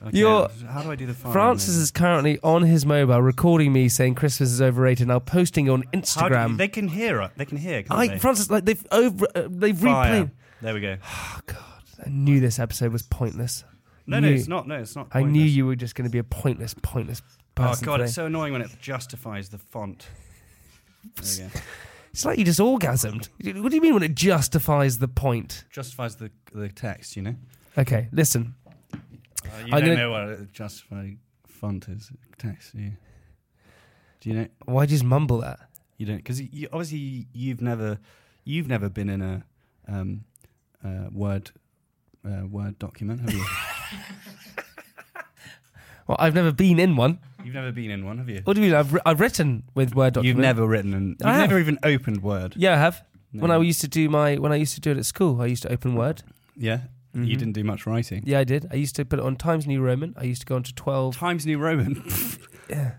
Okay, 0.00 0.16
You're- 0.18 0.46
how 0.70 0.82
do 0.82 0.92
I 0.92 0.94
do 0.94 1.06
the 1.06 1.12
fire? 1.14 1.32
Francis 1.32 1.74
emoji? 1.76 1.80
is 1.82 1.90
currently 1.90 2.38
on 2.44 2.62
his 2.62 2.86
mobile 2.86 3.20
recording 3.20 3.72
me 3.72 3.88
saying 3.88 4.14
Christmas 4.14 4.50
is 4.52 4.62
overrated. 4.62 5.08
Now 5.08 5.18
posting 5.18 5.68
on 5.68 5.82
How 5.82 5.90
do 5.90 5.96
you- 5.98 6.02
Instagram. 6.02 6.56
they 6.56 6.68
can 6.68 6.86
hear 6.86 7.20
it. 7.22 7.32
They 7.36 7.44
can 7.44 7.58
hear. 7.58 7.82
Can't 7.82 7.98
I, 7.98 8.06
they? 8.06 8.18
Francis, 8.18 8.48
like 8.48 8.64
they've 8.64 8.86
over, 8.92 9.26
uh, 9.34 9.48
they've 9.50 9.76
Fire. 9.76 10.22
replayed. 10.26 10.30
There 10.62 10.74
we 10.74 10.80
go. 10.80 10.96
Oh 11.10 11.40
God, 11.46 11.77
I 12.04 12.08
knew 12.08 12.40
this 12.40 12.58
episode 12.58 12.92
was 12.92 13.02
pointless. 13.02 13.64
No, 14.06 14.20
no, 14.20 14.28
it's 14.28 14.48
not. 14.48 14.66
No, 14.66 14.76
it's 14.76 14.96
not. 14.96 15.08
I 15.12 15.22
knew 15.22 15.42
you 15.42 15.66
were 15.66 15.76
just 15.76 15.94
going 15.94 16.08
to 16.08 16.10
be 16.10 16.18
a 16.18 16.24
pointless, 16.24 16.74
pointless 16.80 17.20
person. 17.54 17.84
Oh 17.84 17.86
god, 17.86 17.96
today. 17.98 18.04
it's 18.06 18.14
so 18.14 18.26
annoying 18.26 18.52
when 18.52 18.62
it 18.62 18.70
justifies 18.80 19.50
the 19.50 19.58
font. 19.58 20.08
There 21.22 21.48
go. 21.48 21.60
It's 22.10 22.24
like 22.24 22.38
you 22.38 22.44
just 22.44 22.58
orgasmed. 22.58 23.28
What 23.62 23.68
do 23.68 23.76
you 23.76 23.82
mean 23.82 23.92
when 23.92 24.02
it 24.02 24.14
justifies 24.14 24.98
the 24.98 25.08
point? 25.08 25.64
Justifies 25.70 26.16
the 26.16 26.30
the 26.52 26.68
text. 26.70 27.16
You 27.16 27.22
know. 27.22 27.34
Okay, 27.76 28.08
listen. 28.12 28.54
Uh, 28.92 28.96
you 29.66 29.74
I'm 29.74 29.84
don't 29.84 29.96
know 29.96 30.10
what 30.10 30.22
a 30.22 30.48
justify 30.52 31.10
font 31.46 31.86
is. 31.88 32.10
Text. 32.38 32.74
Do 32.74 32.82
you? 32.82 32.92
Do 34.20 34.30
you 34.30 34.36
know? 34.36 34.46
Why 34.64 34.74
would 34.74 34.90
you 34.90 34.96
just 34.96 35.04
mumble 35.04 35.38
that? 35.42 35.60
You 35.98 36.06
don't 36.06 36.16
because 36.16 36.40
you, 36.40 36.68
obviously 36.72 37.26
you've 37.32 37.60
never 37.60 37.98
you've 38.44 38.68
never 38.68 38.88
been 38.88 39.10
in 39.10 39.20
a 39.20 39.44
um, 39.86 40.24
uh, 40.84 41.08
word 41.12 41.50
uh, 42.28 42.46
word 42.46 42.78
document, 42.78 43.20
have 43.22 43.32
you? 43.32 43.44
Well, 46.06 46.16
I've 46.18 46.34
never 46.34 46.52
been 46.52 46.78
in 46.78 46.96
one. 46.96 47.18
you've 47.44 47.54
never 47.54 47.70
been 47.70 47.90
in 47.90 48.02
one, 48.06 48.16
have 48.16 48.30
you? 48.30 48.40
What 48.44 48.54
do 48.54 48.62
you 48.62 48.68
mean? 48.68 48.74
I've, 48.74 48.94
ri- 48.94 49.00
I've 49.04 49.20
written 49.20 49.64
with 49.74 49.94
Word 49.94 50.14
document. 50.14 50.26
You've 50.38 50.38
never 50.42 50.66
written 50.66 50.94
and 50.94 51.16
you've 51.20 51.26
I 51.28 51.32
have. 51.34 51.50
never 51.50 51.60
even 51.60 51.78
opened 51.82 52.22
Word. 52.22 52.54
Yeah, 52.56 52.72
I 52.72 52.78
have. 52.78 53.04
No. 53.30 53.42
When 53.42 53.50
I 53.50 53.58
used 53.58 53.82
to 53.82 53.88
do 53.88 54.08
my 54.08 54.36
when 54.36 54.50
I 54.50 54.56
used 54.56 54.74
to 54.76 54.80
do 54.80 54.90
it 54.90 54.96
at 54.96 55.04
school, 55.04 55.42
I 55.42 55.44
used 55.46 55.62
to 55.64 55.70
open 55.72 55.94
Word. 55.96 56.22
yeah, 56.56 56.80
you 57.12 57.20
Mhm. 57.20 57.38
didn't 57.38 57.52
do 57.52 57.62
much 57.62 57.86
writing. 57.86 58.22
Yeah, 58.24 58.38
I 58.38 58.44
did. 58.44 58.66
I 58.72 58.76
used 58.76 58.96
to 58.96 59.04
put 59.04 59.18
it 59.18 59.24
on 59.26 59.36
Times 59.36 59.66
New 59.66 59.82
Roman. 59.82 60.14
I 60.16 60.22
used 60.24 60.40
to 60.40 60.46
go 60.46 60.54
on 60.56 60.62
to 60.62 60.74
twelve. 60.74 61.14
Times 61.18 61.44
New 61.44 61.58
Roman. 61.58 62.02
Yeah. 62.70 62.92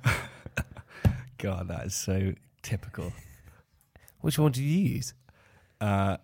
God, 1.39 1.67
that 1.69 1.85
is 1.87 1.95
so 1.95 2.33
typical. 2.61 3.11
Which 4.21 4.37
one 4.37 4.51
did 4.51 4.61
you 4.61 4.79
use? 4.95 5.13
Uh, 5.81 6.17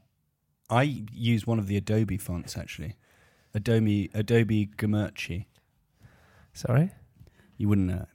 I 0.69 0.83
use 1.13 1.45
one 1.45 1.59
of 1.59 1.67
the 1.67 1.77
Adobe 1.77 2.17
fonts 2.17 2.57
actually. 2.57 2.95
Adobe 3.53 4.09
Adobe 4.13 4.67
Gummerci. 4.77 5.45
Sorry, 6.53 6.91
You 7.57 7.67
wouldn't 7.69 7.87
know. 7.87 8.03
it. 8.03 8.07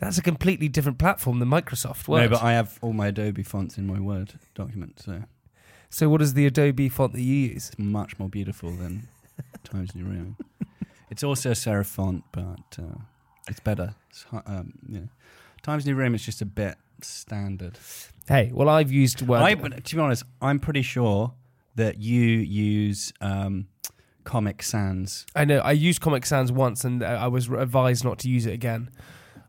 that's 0.00 0.18
a 0.18 0.22
completely 0.22 0.68
different 0.68 0.98
platform 0.98 1.38
than 1.38 1.48
Microsoft 1.48 2.08
Word. 2.08 2.22
No, 2.22 2.28
but 2.30 2.42
I 2.42 2.52
have 2.52 2.78
all 2.82 2.92
my 2.92 3.08
Adobe 3.08 3.42
fonts 3.44 3.78
in 3.78 3.86
my 3.86 4.00
Word 4.00 4.34
document, 4.54 5.00
so 5.00 5.22
so, 5.90 6.10
what 6.10 6.20
is 6.20 6.34
the 6.34 6.44
Adobe 6.44 6.88
font 6.90 7.14
that 7.14 7.22
you 7.22 7.34
use? 7.48 7.68
it's 7.68 7.78
much 7.78 8.18
more 8.18 8.28
beautiful 8.28 8.70
than 8.72 9.08
Times 9.64 9.94
New 9.94 10.04
Roman. 10.04 10.36
It's 11.10 11.24
also 11.24 11.50
a 11.52 11.54
serif 11.54 11.86
font, 11.86 12.24
but 12.30 12.78
uh, 12.78 12.98
it's 13.48 13.60
better. 13.60 13.94
It's, 14.10 14.26
um, 14.44 14.74
yeah. 14.86 15.00
Times 15.62 15.86
New 15.86 15.94
Roman 15.94 16.16
is 16.16 16.24
just 16.26 16.42
a 16.42 16.44
bit 16.44 16.76
standard. 17.00 17.78
Hey, 18.28 18.50
well, 18.52 18.68
I've 18.68 18.92
used 18.92 19.22
Word. 19.22 19.40
I, 19.40 19.54
but 19.54 19.84
to 19.84 19.96
be 19.96 20.00
honest, 20.02 20.22
I'm 20.42 20.60
pretty 20.60 20.82
sure 20.82 21.32
that 21.76 21.98
you 21.98 22.20
use 22.22 23.10
um, 23.22 23.68
Comic 24.24 24.62
Sans. 24.62 25.24
I 25.34 25.46
know 25.46 25.60
I 25.60 25.72
used 25.72 26.02
Comic 26.02 26.26
Sans 26.26 26.52
once, 26.52 26.84
and 26.84 27.02
uh, 27.02 27.06
I 27.06 27.28
was 27.28 27.48
advised 27.48 28.04
not 28.04 28.18
to 28.20 28.28
use 28.28 28.44
it 28.44 28.52
again. 28.52 28.90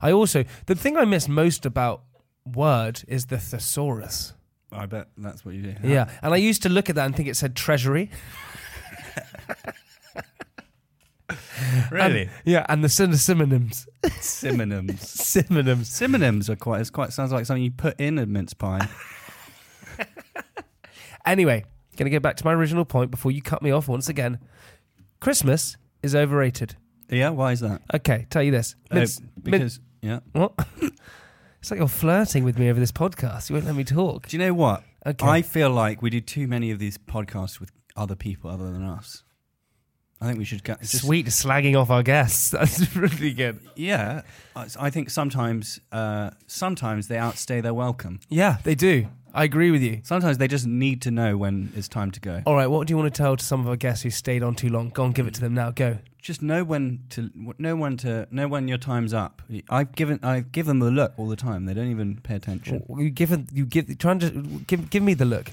I 0.01 0.13
also 0.13 0.45
the 0.67 0.75
thing 0.75 0.95
I 0.95 1.03
miss 1.03 1.27
most 1.27 1.65
about 1.65 2.03
Word 2.45 3.03
is 3.07 3.25
the 3.25 3.38
thesaurus. 3.38 4.33
I 4.71 4.86
bet 4.86 5.09
that's 5.17 5.43
what 5.43 5.55
you 5.55 5.62
do. 5.62 5.75
Yeah, 5.83 6.09
and 6.21 6.33
I 6.33 6.38
used 6.38 6.63
to 6.63 6.69
look 6.69 6.89
at 6.89 6.95
that 6.95 7.05
and 7.05 7.13
think 7.13 7.27
it 7.27 7.36
said 7.36 7.55
treasury. 7.55 8.09
Really? 11.91 12.21
And- 12.23 12.29
yeah, 12.45 12.65
and 12.69 12.83
the 12.83 12.89
syn- 12.89 13.15
synonyms, 13.15 13.88
Synonyms. 14.21 15.09
synonyms. 15.09 15.89
Synonyms 15.89 16.49
are 16.49 16.55
quite. 16.55 16.81
It's 16.81 16.89
quite 16.89 17.11
sounds 17.13 17.31
like 17.31 17.45
something 17.45 17.63
you 17.63 17.71
put 17.71 17.99
in 17.99 18.17
a 18.19 18.25
mince 18.25 18.53
pie. 18.53 18.88
Anyway, 21.25 21.63
gonna 21.97 22.09
get 22.09 22.21
back 22.21 22.38
to 22.38 22.45
my 22.45 22.53
original 22.53 22.85
point 22.85 23.11
before 23.11 23.31
you 23.31 23.41
cut 23.41 23.61
me 23.61 23.71
off 23.71 23.88
once 23.88 24.09
again. 24.09 24.39
Christmas 25.19 25.77
is 26.01 26.15
overrated. 26.15 26.75
yeah. 27.09 27.29
Why 27.29 27.51
is 27.51 27.59
that? 27.59 27.81
Okay, 27.93 28.25
tell 28.29 28.41
you 28.41 28.51
this. 28.51 28.75
Oh, 28.89 28.95
Mince- 28.95 29.19
min- 29.19 29.29
because 29.43 29.79
yeah. 30.01 30.19
what? 30.31 30.53
it's 31.59 31.69
like 31.69 31.77
you're 31.79 31.88
flirting 31.89 32.43
with 32.45 32.57
me 32.57 32.69
over 32.69 32.79
this 32.79 32.91
podcast. 32.93 33.49
You 33.49 33.55
won't 33.55 33.65
let 33.65 33.75
me 33.75 33.83
talk. 33.83 34.27
Do 34.27 34.38
you 34.38 34.43
know 34.43 34.53
what? 34.53 34.83
Okay. 35.05 35.27
I 35.27 35.41
feel 35.41 35.69
like 35.69 36.01
we 36.01 36.09
do 36.09 36.21
too 36.21 36.47
many 36.47 36.71
of 36.71 36.79
these 36.79 36.97
podcasts 36.97 37.59
with 37.59 37.71
other 37.95 38.15
people 38.15 38.49
other 38.49 38.71
than 38.71 38.83
us. 38.83 39.23
I 40.21 40.25
think 40.27 40.38
we 40.38 40.45
should 40.45 40.63
get 40.63 40.81
just, 40.81 40.99
Sweet 41.03 41.27
slagging 41.27 41.79
off 41.79 41.89
our 41.89 42.03
guests. 42.03 42.49
That's 42.51 42.95
really 42.95 43.33
good. 43.33 43.59
Yeah, 43.75 44.21
I 44.55 44.89
think 44.89 45.09
sometimes, 45.09 45.79
uh, 45.91 46.31
sometimes 46.47 47.07
they 47.07 47.17
outstay 47.17 47.61
their 47.61 47.73
welcome. 47.73 48.19
Yeah, 48.29 48.57
they 48.63 48.75
do. 48.75 49.07
I 49.33 49.43
agree 49.43 49.69
with 49.71 49.81
you. 49.83 50.01
Sometimes 50.03 50.39
they 50.39 50.47
just 50.47 50.65
need 50.65 51.03
to 51.03 51.11
know 51.11 51.38
when 51.38 51.71
it's 51.75 51.88
time 51.88 52.09
to 52.11 52.19
go. 52.19 52.41
All 52.47 52.55
right, 52.55 52.67
what 52.67 52.88
do 52.88 52.91
you 52.93 52.97
want 52.97 53.13
to 53.13 53.17
tell 53.17 53.38
to 53.38 53.45
some 53.45 53.61
of 53.61 53.67
our 53.67 53.75
guests 53.75 54.03
who 54.03 54.09
stayed 54.09 54.41
on 54.43 54.55
too 54.55 54.69
long? 54.69 54.89
Go 54.89 55.03
on, 55.03 55.11
give 55.11 55.27
it 55.27 55.35
to 55.35 55.41
them 55.41 55.53
now. 55.53 55.69
Go. 55.71 55.99
Just 56.21 56.41
know 56.41 56.63
when 56.63 57.03
to 57.11 57.29
know 57.57 57.75
when 57.75 57.95
to 57.97 58.27
know 58.31 58.47
when 58.47 58.67
your 58.67 58.77
time's 58.79 59.13
up. 59.13 59.41
I've 59.69 59.93
given 59.95 60.19
I 60.21 60.41
give 60.41 60.65
them 60.65 60.79
the 60.79 60.91
look 60.91 61.13
all 61.17 61.27
the 61.27 61.35
time. 61.38 61.65
They 61.65 61.73
don't 61.73 61.89
even 61.91 62.19
pay 62.21 62.35
attention. 62.35 62.83
You 62.97 63.09
give 63.09 63.31
it- 63.31 63.51
you 63.53 63.65
give 63.65 63.97
trying 63.99 64.19
to 64.19 64.29
give 64.67 64.89
give 64.89 65.01
me 65.03 65.13
the 65.13 65.25
look. 65.25 65.51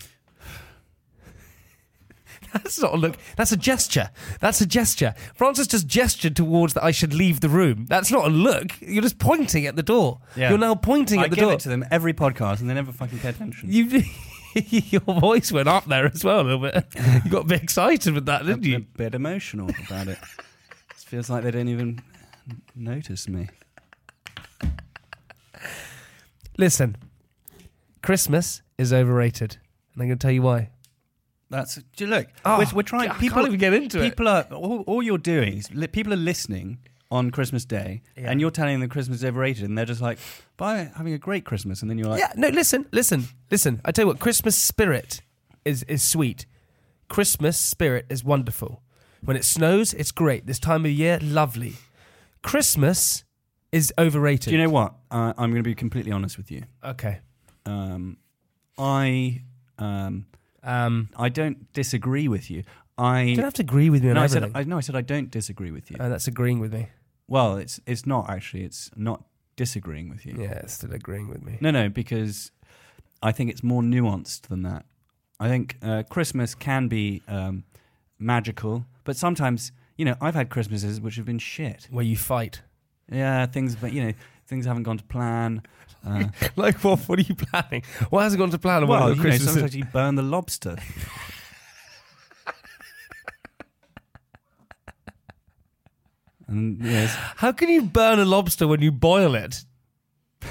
That's 2.63 2.81
not 2.81 2.95
a 2.95 2.97
look. 2.97 3.17
That's 3.37 3.53
a 3.53 3.57
gesture. 3.57 4.11
That's 4.41 4.61
a 4.61 4.67
gesture. 4.67 5.15
Francis 5.35 5.67
just 5.67 5.87
gestured 5.87 6.37
towards 6.37 6.75
that 6.75 6.85
I 6.85 6.91
should 6.91 7.13
leave 7.15 7.41
the 7.41 7.49
room. 7.49 7.87
That's 7.89 8.11
not 8.11 8.27
a 8.27 8.31
look. 8.31 8.81
You're 8.81 9.03
just 9.03 9.19
pointing 9.19 9.67
at 9.67 9.77
the 9.77 9.83
door. 9.83 10.21
Yeah. 10.37 10.51
You're 10.51 10.59
now 10.59 10.75
pointing 10.75 11.21
I 11.21 11.25
at 11.25 11.31
the 11.31 11.37
give 11.37 11.45
door. 11.45 11.53
it 11.55 11.61
to 11.61 11.69
them 11.69 11.85
every 11.91 12.15
podcast, 12.15 12.61
and 12.61 12.71
they 12.71 12.75
never 12.75 12.93
fucking 12.93 13.19
pay 13.19 13.29
attention. 13.31 13.71
You, 13.73 14.03
your 14.55 15.01
voice 15.01 15.53
went 15.53 15.69
up 15.69 15.85
there 15.87 16.07
as 16.07 16.25
well 16.25 16.41
a 16.41 16.43
little 16.43 16.61
bit. 16.61 16.85
You 17.25 17.31
got 17.31 17.45
a 17.45 17.49
bit 17.49 17.63
excited 17.63 18.15
with 18.15 18.27
that, 18.27 18.47
didn't 18.47 18.65
a, 18.67 18.77
a 18.77 18.81
bit 18.81 19.15
emotional 19.15 19.69
about 19.87 20.09
it. 20.09 20.19
it 20.39 20.97
feels 20.97 21.29
like 21.29 21.43
they 21.45 21.51
don't 21.51 21.69
even 21.69 22.01
notice 22.75 23.29
me. 23.29 23.49
Listen, 26.59 26.97
Christmas 28.03 28.63
is 28.79 28.93
overrated, 28.93 29.59
and 29.95 30.03
I'm 30.03 30.09
going 30.09 30.19
to 30.19 30.23
tell 30.27 30.33
you 30.33 30.43
why. 30.43 30.71
That's 31.51 31.77
do 31.77 32.05
you 32.05 32.11
look. 32.11 32.27
Oh, 32.45 32.59
we're, 32.59 32.67
we're 32.77 32.83
trying. 32.83 33.05
I 33.05 33.07
can't 33.13 33.21
people 33.21 33.47
even 33.47 33.59
get 33.59 33.73
into 33.73 34.01
it. 34.01 34.11
People 34.11 34.29
are 34.29 34.43
all, 34.53 34.81
all 34.87 35.03
you're 35.03 35.19
doing 35.19 35.59
is 35.59 35.73
li- 35.73 35.87
people 35.87 36.13
are 36.13 36.17
listening 36.17 36.79
on 37.11 37.31
Christmas 37.31 37.65
Day, 37.65 38.03
Yeah. 38.17 38.31
and 38.31 38.41
you're 38.41 38.51
telling 38.51 38.81
them 38.81 38.89
Christmas 38.89 39.19
is 39.19 39.25
overrated, 39.25 39.63
and 39.65 39.79
they're 39.79 39.85
just 39.87 40.01
like, 40.01 40.19
"Bye, 40.57 40.91
having 40.97 41.13
a 41.13 41.19
great 41.19 41.45
Christmas," 41.45 41.83
and 41.83 41.89
then 41.91 41.99
you're 41.99 42.09
like, 42.09 42.19
Yeah, 42.19 42.33
no, 42.37 42.49
listen, 42.49 42.87
listen, 42.91 43.27
listen. 43.51 43.81
I 43.85 43.93
tell 43.93 44.05
you 44.05 44.09
what, 44.09 44.19
Christmas 44.19 44.57
spirit 44.57 45.23
is 45.65 45.85
is 45.85 46.03
sweet. 46.03 46.47
Christmas 47.09 47.57
spirit 47.57 48.07
is 48.09 48.25
wonderful. 48.25 48.83
When 49.23 49.37
it 49.37 49.45
snows, 49.45 49.95
it's 49.95 50.11
great. 50.11 50.47
This 50.47 50.59
time 50.59 50.85
of 50.85 50.91
year, 50.91 51.21
lovely. 51.23 51.75
Christmas 52.43 53.23
is 53.71 53.93
overrated. 53.99 54.51
"Do 54.51 54.57
you 54.57 54.63
know 54.63 54.71
what? 54.71 54.95
Uh, 55.11 55.33
I'm 55.39 55.51
going 55.51 55.63
to 55.63 55.69
be 55.69 55.75
completely 55.77 56.11
honest 56.13 56.37
with 56.37 56.51
you. 56.51 56.65
Okay. 56.83 57.21
Um, 57.65 58.17
I 58.79 59.43
um, 59.79 60.27
Um, 60.67 61.09
I 61.17 61.29
don't 61.29 61.73
disagree 61.73 62.29
with 62.29 62.51
you. 62.51 62.59
you 62.59 62.65
I 62.99 63.35
don't 63.35 63.45
have 63.45 63.55
to 63.55 63.63
agree 63.63 63.89
with 63.89 64.03
me 64.03 64.11
on 64.11 64.17
no, 64.17 64.23
I 64.23 64.27
said. 64.27 64.51
I, 64.55 64.65
no, 64.65 64.77
I 64.77 64.81
said 64.81 64.97
I 64.97 65.01
don't 65.01 65.31
disagree 65.31 65.71
with 65.71 65.91
you. 65.91 65.97
oh, 66.01 66.09
that's 66.09 66.27
agreeing 66.27 66.61
with 66.61 66.73
me. 66.73 66.89
well, 67.29 67.57
it's 67.57 67.81
it's 67.87 68.05
not 68.07 68.29
actually. 68.29 68.65
It's 68.65 68.91
not 68.97 69.25
disagreeing 69.57 70.09
with 70.09 70.27
you. 70.27 70.37
Yeah, 70.39 70.53
it's 70.53 70.75
still 70.75 70.93
agreeing 70.93 71.29
with 71.29 71.43
me. 71.43 71.59
No, 71.61 71.71
no, 71.71 71.89
because 71.89 72.51
I 73.23 73.33
think 73.33 73.51
it's 73.51 73.63
more 73.63 73.83
nuanced 73.83 74.43
than 74.43 74.63
that. 74.63 74.85
I 75.41 75.49
think 75.49 75.77
uh, 75.83 76.03
Christmas 76.09 76.55
can 76.55 76.89
be 76.89 77.23
um, 77.29 77.65
magical, 78.19 78.87
but 79.05 79.17
sometimes, 79.17 79.73
you 79.97 80.05
know, 80.05 80.17
I've 80.21 80.35
had 80.35 80.49
Christmases 80.49 81.01
which 81.01 81.17
have 81.17 81.27
been 81.27 81.39
shit. 81.39 81.89
Where 81.91 82.05
you 82.05 82.17
fight. 82.17 82.63
Yeah, 83.11 83.47
things, 83.47 83.77
but 83.77 83.93
you 83.93 84.05
know, 84.05 84.13
things 84.47 84.67
haven't 84.67 84.85
gone 84.85 84.99
to 84.99 85.05
plan. 85.05 85.63
Uh, 86.07 86.25
like 86.57 86.83
what? 86.85 87.01
What 87.01 87.19
are 87.19 87.23
you 87.23 87.35
planning? 87.35 87.83
What 88.11 88.23
hasn't 88.23 88.39
gone 88.39 88.51
to 88.51 88.59
plan? 88.59 88.87
well, 88.87 89.15
you 89.15 89.23
your 89.23 89.33
know, 89.33 89.39
sometimes 89.39 89.75
you 89.77 89.85
burn 89.85 90.15
the 90.15 90.23
lobster. 90.23 90.77
and 96.49 96.79
yes, 96.83 97.15
How 97.37 97.53
can 97.53 97.69
you 97.69 97.83
burn 97.83 98.19
a 98.19 98.25
lobster 98.25 98.67
when 98.69 98.81
you 98.81 98.93
boil 98.93 99.35
it? 99.35 99.65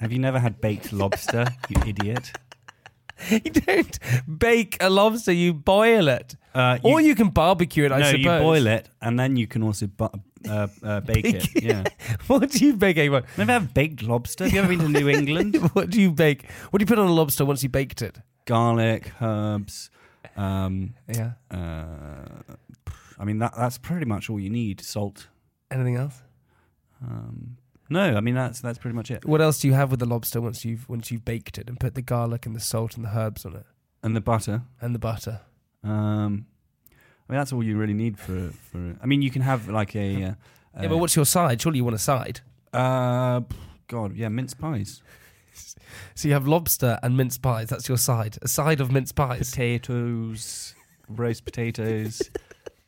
have 0.00 0.12
you 0.12 0.18
never 0.18 0.38
had 0.38 0.60
baked 0.60 0.92
lobster, 0.92 1.46
you 1.68 1.80
idiot? 1.86 2.32
You 3.30 3.38
don't 3.40 3.98
bake 4.38 4.76
a 4.80 4.90
lobster; 4.90 5.32
you 5.32 5.54
boil 5.54 6.08
it, 6.08 6.34
Uh, 6.54 6.78
or 6.82 7.00
you 7.00 7.14
can 7.14 7.28
barbecue 7.30 7.84
it. 7.84 7.92
I 7.92 7.98
no, 8.00 8.04
suppose. 8.06 8.20
you 8.24 8.28
boil 8.30 8.66
it, 8.66 8.88
and 9.00 9.18
then 9.18 9.36
you 9.36 9.46
can 9.46 9.62
also 9.62 9.86
bu- 9.86 10.08
uh, 10.48 10.68
uh, 10.82 11.00
bake 11.12 11.24
it. 11.24 11.32
Bake 11.54 11.56
it. 11.56 11.62
Yeah. 11.64 11.84
What 12.26 12.50
do 12.50 12.64
you 12.64 12.74
bake? 12.76 12.96
Ava? 12.96 13.24
Never 13.38 13.52
had 13.52 13.74
baked 13.74 14.02
lobster. 14.02 14.44
Have 14.44 14.52
you 14.52 14.58
ever 14.60 14.68
been 14.68 14.78
to 14.80 14.88
New 14.88 15.08
England? 15.08 15.56
what 15.74 15.90
do 15.90 16.00
you 16.00 16.10
bake? 16.10 16.50
What 16.70 16.78
do 16.78 16.82
you 16.82 16.86
put 16.86 16.98
on 16.98 17.08
a 17.08 17.12
lobster 17.12 17.44
once 17.44 17.62
you 17.62 17.68
baked 17.68 18.02
it? 18.02 18.18
Garlic, 18.46 19.10
herbs. 19.20 19.90
Um, 20.36 20.94
Yeah. 21.08 21.32
uh, 21.50 22.54
I 23.18 23.24
mean, 23.24 23.38
that 23.38 23.52
that's 23.56 23.78
pretty 23.78 24.06
much 24.06 24.28
all 24.30 24.40
you 24.40 24.50
need. 24.50 24.80
Salt. 24.80 25.28
Anything 25.70 25.96
else? 25.96 26.20
Um, 27.02 27.56
no, 27.90 28.16
I 28.16 28.20
mean 28.20 28.34
that's 28.34 28.60
that's 28.60 28.78
pretty 28.78 28.96
much 28.96 29.10
it. 29.10 29.24
What 29.24 29.40
else 29.40 29.60
do 29.60 29.68
you 29.68 29.74
have 29.74 29.90
with 29.90 30.00
the 30.00 30.06
lobster 30.06 30.40
once 30.40 30.64
you've 30.64 30.88
once 30.88 31.10
you've 31.10 31.24
baked 31.24 31.58
it 31.58 31.68
and 31.68 31.78
put 31.78 31.94
the 31.94 32.02
garlic 32.02 32.46
and 32.46 32.56
the 32.56 32.60
salt 32.60 32.96
and 32.96 33.04
the 33.04 33.16
herbs 33.16 33.44
on 33.44 33.54
it 33.54 33.66
And 34.02 34.16
the 34.16 34.20
butter. 34.20 34.62
and 34.80 34.94
the 34.94 34.98
butter? 34.98 35.40
Um, 35.82 36.46
I 37.28 37.32
mean, 37.32 37.38
that's 37.38 37.52
all 37.52 37.62
you 37.62 37.76
really 37.76 37.94
need 37.94 38.18
for 38.18 38.50
for. 38.70 38.96
I 39.02 39.06
mean, 39.06 39.22
you 39.22 39.30
can 39.30 39.42
have 39.42 39.68
like 39.68 39.94
a. 39.96 40.36
Uh, 40.76 40.82
yeah, 40.82 40.88
but 40.88 40.96
what's 40.96 41.14
your 41.14 41.24
side? 41.24 41.62
Surely 41.62 41.78
you 41.78 41.84
want 41.84 41.94
a 41.94 42.00
side. 42.00 42.40
Uh, 42.72 43.42
God, 43.86 44.16
yeah, 44.16 44.28
mince 44.28 44.54
pies, 44.54 45.02
So 46.16 46.26
you 46.26 46.34
have 46.34 46.48
lobster 46.48 46.98
and 47.00 47.16
mince 47.16 47.38
pies. 47.38 47.68
That's 47.68 47.88
your 47.88 47.96
side. 47.96 48.38
A 48.42 48.48
side 48.48 48.80
of 48.80 48.90
mince 48.90 49.12
pies. 49.12 49.50
potatoes, 49.50 50.74
roast 51.08 51.44
potatoes, 51.44 52.28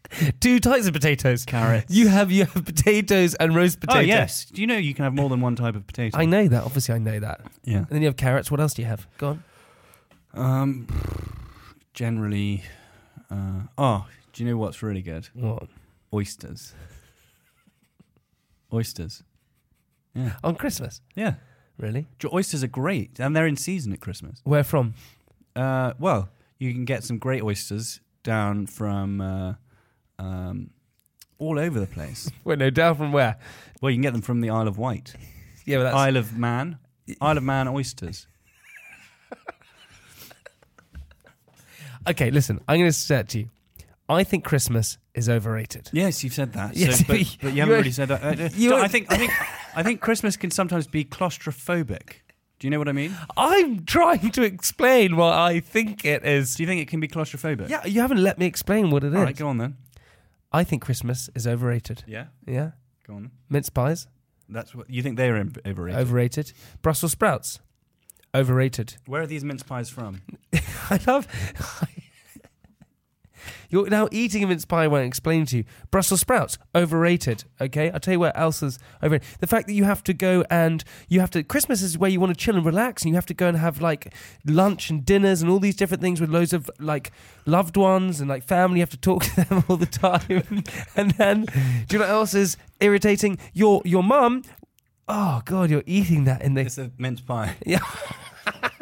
Two 0.40 0.60
types 0.60 0.86
of 0.86 0.92
potatoes. 0.92 1.44
carrots. 1.44 1.94
You 1.94 2.08
have 2.08 2.30
you 2.30 2.44
have 2.44 2.64
potatoes 2.64 3.34
and 3.34 3.54
roast 3.54 3.80
potatoes. 3.80 4.02
Oh 4.02 4.06
yes. 4.06 4.44
Do 4.46 4.60
you 4.60 4.66
know 4.66 4.76
you 4.76 4.94
can 4.94 5.04
have 5.04 5.14
more 5.14 5.28
than 5.28 5.40
one 5.40 5.56
type 5.56 5.76
of 5.76 5.86
potato? 5.86 6.16
I 6.18 6.24
know 6.24 6.48
that. 6.48 6.64
Obviously, 6.64 6.94
I 6.94 6.98
know 6.98 7.18
that. 7.20 7.40
Yeah. 7.64 7.78
And 7.78 7.88
then 7.88 8.02
you 8.02 8.08
have 8.08 8.16
carrots. 8.16 8.50
What 8.50 8.60
else 8.60 8.74
do 8.74 8.82
you 8.82 8.88
have? 8.88 9.06
Go 9.18 9.28
on. 9.28 9.44
Um, 10.34 10.86
generally, 11.94 12.62
uh, 13.30 13.62
oh, 13.78 14.06
do 14.36 14.44
you 14.44 14.50
know 14.50 14.58
what's 14.58 14.82
really 14.82 15.00
good? 15.00 15.26
What? 15.32 15.62
Oysters. 16.12 16.74
Oysters. 18.72 19.22
Yeah. 20.14 20.34
On 20.44 20.54
Christmas? 20.56 21.00
Yeah. 21.14 21.34
Really? 21.78 22.06
Jo- 22.18 22.28
Oysters 22.34 22.62
are 22.62 22.66
great, 22.68 23.18
and 23.18 23.34
they're 23.34 23.46
in 23.46 23.56
season 23.56 23.94
at 23.94 24.00
Christmas. 24.00 24.42
Where 24.44 24.62
from? 24.62 24.92
Uh, 25.54 25.94
well, 25.98 26.28
you 26.58 26.72
can 26.74 26.84
get 26.84 27.02
some 27.02 27.16
great 27.18 27.42
oysters 27.42 28.00
down 28.22 28.66
from 28.66 29.22
uh, 29.22 29.54
um, 30.18 30.68
all 31.38 31.58
over 31.58 31.80
the 31.80 31.86
place. 31.86 32.30
Wait, 32.44 32.58
no, 32.58 32.68
down 32.68 32.94
from 32.94 33.12
where? 33.12 33.38
well, 33.80 33.88
you 33.90 33.96
can 33.96 34.02
get 34.02 34.12
them 34.12 34.20
from 34.22 34.42
the 34.42 34.50
Isle 34.50 34.68
of 34.68 34.76
Wight, 34.76 35.14
Yeah, 35.64 35.78
but 35.78 35.84
that's 35.84 35.96
Isle 35.96 36.16
of 36.18 36.36
Man, 36.36 36.78
Isle 37.22 37.38
of 37.38 37.42
Man 37.42 37.68
oysters. 37.68 38.26
okay. 42.08 42.30
Listen, 42.30 42.60
I'm 42.68 42.78
going 42.78 42.88
to 42.90 42.92
say 42.92 43.20
it 43.20 43.28
to 43.30 43.38
you. 43.40 43.50
I 44.08 44.22
think 44.24 44.44
Christmas 44.44 44.98
is 45.14 45.28
overrated. 45.28 45.90
Yes, 45.92 46.22
you've 46.22 46.32
said 46.34 46.52
that. 46.52 46.76
Yes, 46.76 46.98
so, 47.00 47.04
but, 47.08 47.36
but 47.42 47.52
you- 47.54 47.60
haven't 47.60 47.76
really 47.78 47.90
said 47.90 48.08
that. 48.08 48.22
Uh, 48.40 48.48
you- 48.54 48.70
so 48.70 48.76
I 48.78 48.88
think 48.88 49.12
I 49.12 49.16
think 49.16 49.32
I 49.74 49.82
think 49.82 50.00
Christmas 50.00 50.36
can 50.36 50.50
sometimes 50.50 50.86
be 50.86 51.04
claustrophobic. 51.04 52.20
Do 52.58 52.66
you 52.66 52.70
know 52.70 52.78
what 52.78 52.88
I 52.88 52.92
mean? 52.92 53.14
I'm 53.36 53.84
trying 53.84 54.30
to 54.30 54.42
explain 54.42 55.16
what 55.16 55.34
I 55.34 55.60
think 55.60 56.04
it 56.06 56.24
is. 56.24 56.54
Do 56.54 56.62
you 56.62 56.66
think 56.66 56.80
it 56.80 56.88
can 56.88 57.00
be 57.00 57.08
claustrophobic? 57.08 57.68
Yeah, 57.68 57.84
you 57.84 58.00
haven't 58.00 58.22
let 58.22 58.38
me 58.38 58.46
explain 58.46 58.90
what 58.90 59.04
it 59.04 59.08
is. 59.08 59.14
All 59.16 59.22
right, 59.24 59.36
go 59.36 59.48
on 59.48 59.58
then. 59.58 59.76
I 60.52 60.64
think 60.64 60.80
Christmas 60.82 61.28
is 61.34 61.46
overrated. 61.46 62.04
Yeah, 62.06 62.26
Yeah, 62.46 62.70
go 63.06 63.14
on. 63.14 63.30
mince 63.50 63.68
pies 63.68 64.06
That's 64.48 64.74
what 64.74 64.88
you 64.88 65.02
think 65.02 65.18
they're 65.18 65.36
overrated. 65.66 66.00
overrated. 66.00 66.52
Brussels 66.80 67.12
sprouts 67.12 67.60
overrated. 68.34 68.96
Where 69.06 69.20
are 69.22 69.26
these 69.26 69.44
mince 69.44 69.62
pies 69.62 69.90
from? 69.90 70.22
I 70.90 70.98
love. 71.06 71.26
You're 73.70 73.88
now 73.88 74.08
eating 74.10 74.44
a 74.44 74.46
mince 74.46 74.64
pie. 74.64 74.84
I 74.84 74.88
won't 74.88 75.06
explain 75.06 75.46
to 75.46 75.58
you. 75.58 75.64
Brussels 75.90 76.20
sprouts 76.20 76.58
overrated. 76.74 77.44
Okay, 77.60 77.90
I'll 77.90 78.00
tell 78.00 78.12
you 78.14 78.20
what 78.20 78.36
else 78.38 78.62
is 78.62 78.78
overrated. 79.02 79.26
The 79.40 79.46
fact 79.46 79.66
that 79.66 79.74
you 79.74 79.84
have 79.84 80.02
to 80.04 80.14
go 80.14 80.44
and 80.50 80.82
you 81.08 81.20
have 81.20 81.30
to. 81.32 81.42
Christmas 81.42 81.82
is 81.82 81.98
where 81.98 82.10
you 82.10 82.20
want 82.20 82.36
to 82.36 82.44
chill 82.44 82.56
and 82.56 82.64
relax, 82.64 83.02
and 83.02 83.10
you 83.10 83.14
have 83.16 83.26
to 83.26 83.34
go 83.34 83.48
and 83.48 83.56
have 83.58 83.80
like 83.80 84.12
lunch 84.44 84.90
and 84.90 85.04
dinners 85.04 85.42
and 85.42 85.50
all 85.50 85.58
these 85.58 85.76
different 85.76 86.02
things 86.02 86.20
with 86.20 86.30
loads 86.30 86.52
of 86.52 86.70
like 86.78 87.12
loved 87.46 87.76
ones 87.76 88.20
and 88.20 88.28
like 88.28 88.42
family. 88.44 88.78
You 88.78 88.82
have 88.82 88.90
to 88.90 88.96
talk 88.96 89.24
to 89.34 89.44
them 89.44 89.64
all 89.68 89.76
the 89.76 89.86
time, 89.86 90.64
and 90.96 91.10
then 91.12 91.42
do 91.88 91.96
you 91.96 91.98
know 91.98 92.04
what 92.06 92.10
else 92.10 92.34
is 92.34 92.56
irritating? 92.80 93.38
Your 93.52 93.82
your 93.84 94.02
mum. 94.02 94.42
Oh 95.08 95.40
God, 95.44 95.70
you're 95.70 95.84
eating 95.86 96.24
that 96.24 96.42
in 96.42 96.54
the 96.54 96.62
It's 96.62 96.78
a 96.78 96.90
mince 96.98 97.20
pie. 97.20 97.56
yeah. 97.64 97.78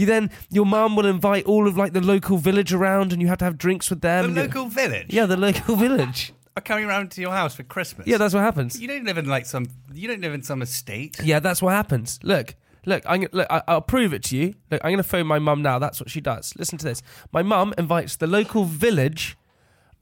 you 0.00 0.06
then 0.06 0.30
your 0.50 0.66
mum 0.66 0.96
will 0.96 1.06
invite 1.06 1.44
all 1.44 1.68
of 1.68 1.76
like 1.76 1.92
the 1.92 2.00
local 2.00 2.38
village 2.38 2.72
around, 2.72 3.12
and 3.12 3.20
you 3.22 3.28
have 3.28 3.38
to 3.38 3.44
have 3.44 3.58
drinks 3.58 3.90
with 3.90 4.00
them. 4.00 4.22
The 4.22 4.28
and 4.28 4.36
you- 4.36 4.42
local 4.42 4.66
village. 4.70 5.06
yeah, 5.12 5.26
the 5.26 5.36
local 5.36 5.76
village. 5.76 6.32
are 6.56 6.62
coming 6.62 6.84
around 6.84 7.10
to 7.12 7.20
your 7.20 7.30
house 7.32 7.54
for 7.54 7.62
Christmas. 7.62 8.06
Yeah, 8.06 8.16
that's 8.18 8.34
what 8.34 8.42
happens. 8.42 8.80
you 8.80 8.88
don't 8.88 9.04
live 9.04 9.18
in 9.18 9.26
like 9.26 9.46
some. 9.46 9.66
You 9.92 10.08
don't 10.08 10.20
live 10.20 10.34
in 10.34 10.42
some 10.42 10.62
estate. 10.62 11.18
Yeah, 11.22 11.38
that's 11.40 11.62
what 11.62 11.72
happens. 11.72 12.18
Look, 12.22 12.54
look, 12.86 13.02
I'm, 13.06 13.26
look 13.32 13.46
I, 13.50 13.62
I'll 13.68 13.80
prove 13.82 14.12
it 14.12 14.24
to 14.24 14.36
you. 14.36 14.54
Look, 14.70 14.80
I'm 14.84 14.90
going 14.90 14.96
to 14.96 15.02
phone 15.04 15.26
my 15.26 15.38
mum 15.38 15.62
now. 15.62 15.78
That's 15.78 16.00
what 16.00 16.10
she 16.10 16.20
does. 16.20 16.54
Listen 16.56 16.78
to 16.78 16.84
this. 16.86 17.02
My 17.32 17.42
mum 17.42 17.72
invites 17.78 18.16
the 18.16 18.26
local 18.26 18.64
village 18.64 19.36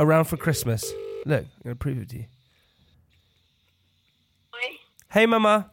around 0.01 0.25
for 0.25 0.37
Christmas. 0.37 0.91
Look, 1.27 1.43
I'm 1.45 1.63
going 1.65 1.75
to 1.75 1.77
prove 1.77 1.99
it 1.99 2.09
to 2.11 2.17
you. 2.19 2.25
Oi. 4.55 4.77
Hey, 5.11 5.27
mama. 5.27 5.71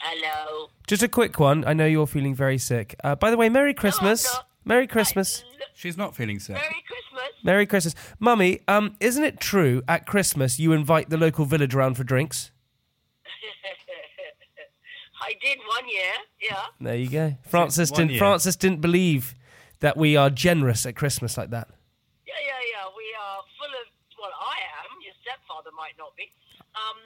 Hello. 0.00 0.68
Just 0.86 1.02
a 1.02 1.08
quick 1.08 1.40
one. 1.40 1.64
I 1.66 1.72
know 1.72 1.86
you're 1.86 2.06
feeling 2.06 2.34
very 2.34 2.58
sick. 2.58 2.94
Uh, 3.02 3.14
by 3.16 3.30
the 3.30 3.36
way, 3.36 3.48
Merry 3.48 3.74
Christmas. 3.74 4.24
not. 4.24 4.48
Merry 4.64 4.86
Christmas. 4.86 5.42
Right, 5.44 5.68
She's 5.74 5.96
not 5.96 6.14
feeling 6.16 6.38
sick. 6.38 6.54
Merry 6.54 6.84
Christmas. 6.86 7.44
Merry 7.44 7.66
Christmas. 7.66 7.94
Mummy, 8.18 8.60
um, 8.68 8.96
isn't 9.00 9.22
it 9.24 9.40
true 9.40 9.82
at 9.88 10.06
Christmas 10.06 10.58
you 10.58 10.72
invite 10.72 11.10
the 11.10 11.16
local 11.16 11.44
village 11.44 11.74
around 11.74 11.94
for 11.94 12.04
drinks? 12.04 12.50
I 15.22 15.32
did 15.42 15.58
one 15.58 15.88
year. 15.88 16.12
Yeah. 16.40 16.64
There 16.80 16.96
you 16.96 17.08
go. 17.08 17.36
Francis 17.48 17.90
one 17.90 17.98
didn't 18.00 18.10
year. 18.12 18.18
Francis 18.18 18.56
didn't 18.56 18.80
believe 18.80 19.34
that 19.80 19.96
we 19.96 20.16
are 20.16 20.30
generous 20.30 20.86
at 20.86 20.94
Christmas 20.96 21.36
like 21.36 21.50
that. 21.50 21.68
Yeah, 22.26 22.34
yeah, 22.40 22.48
yeah. 22.72 22.86
We 22.96 23.04
are 23.20 23.42
full 23.58 23.68
of. 23.68 23.86
Well, 24.20 24.30
I 24.40 24.56
am. 24.80 25.02
Your 25.04 25.14
stepfather 25.22 25.70
might 25.76 25.94
not 25.98 26.16
be. 26.16 26.30
Um, 26.74 26.96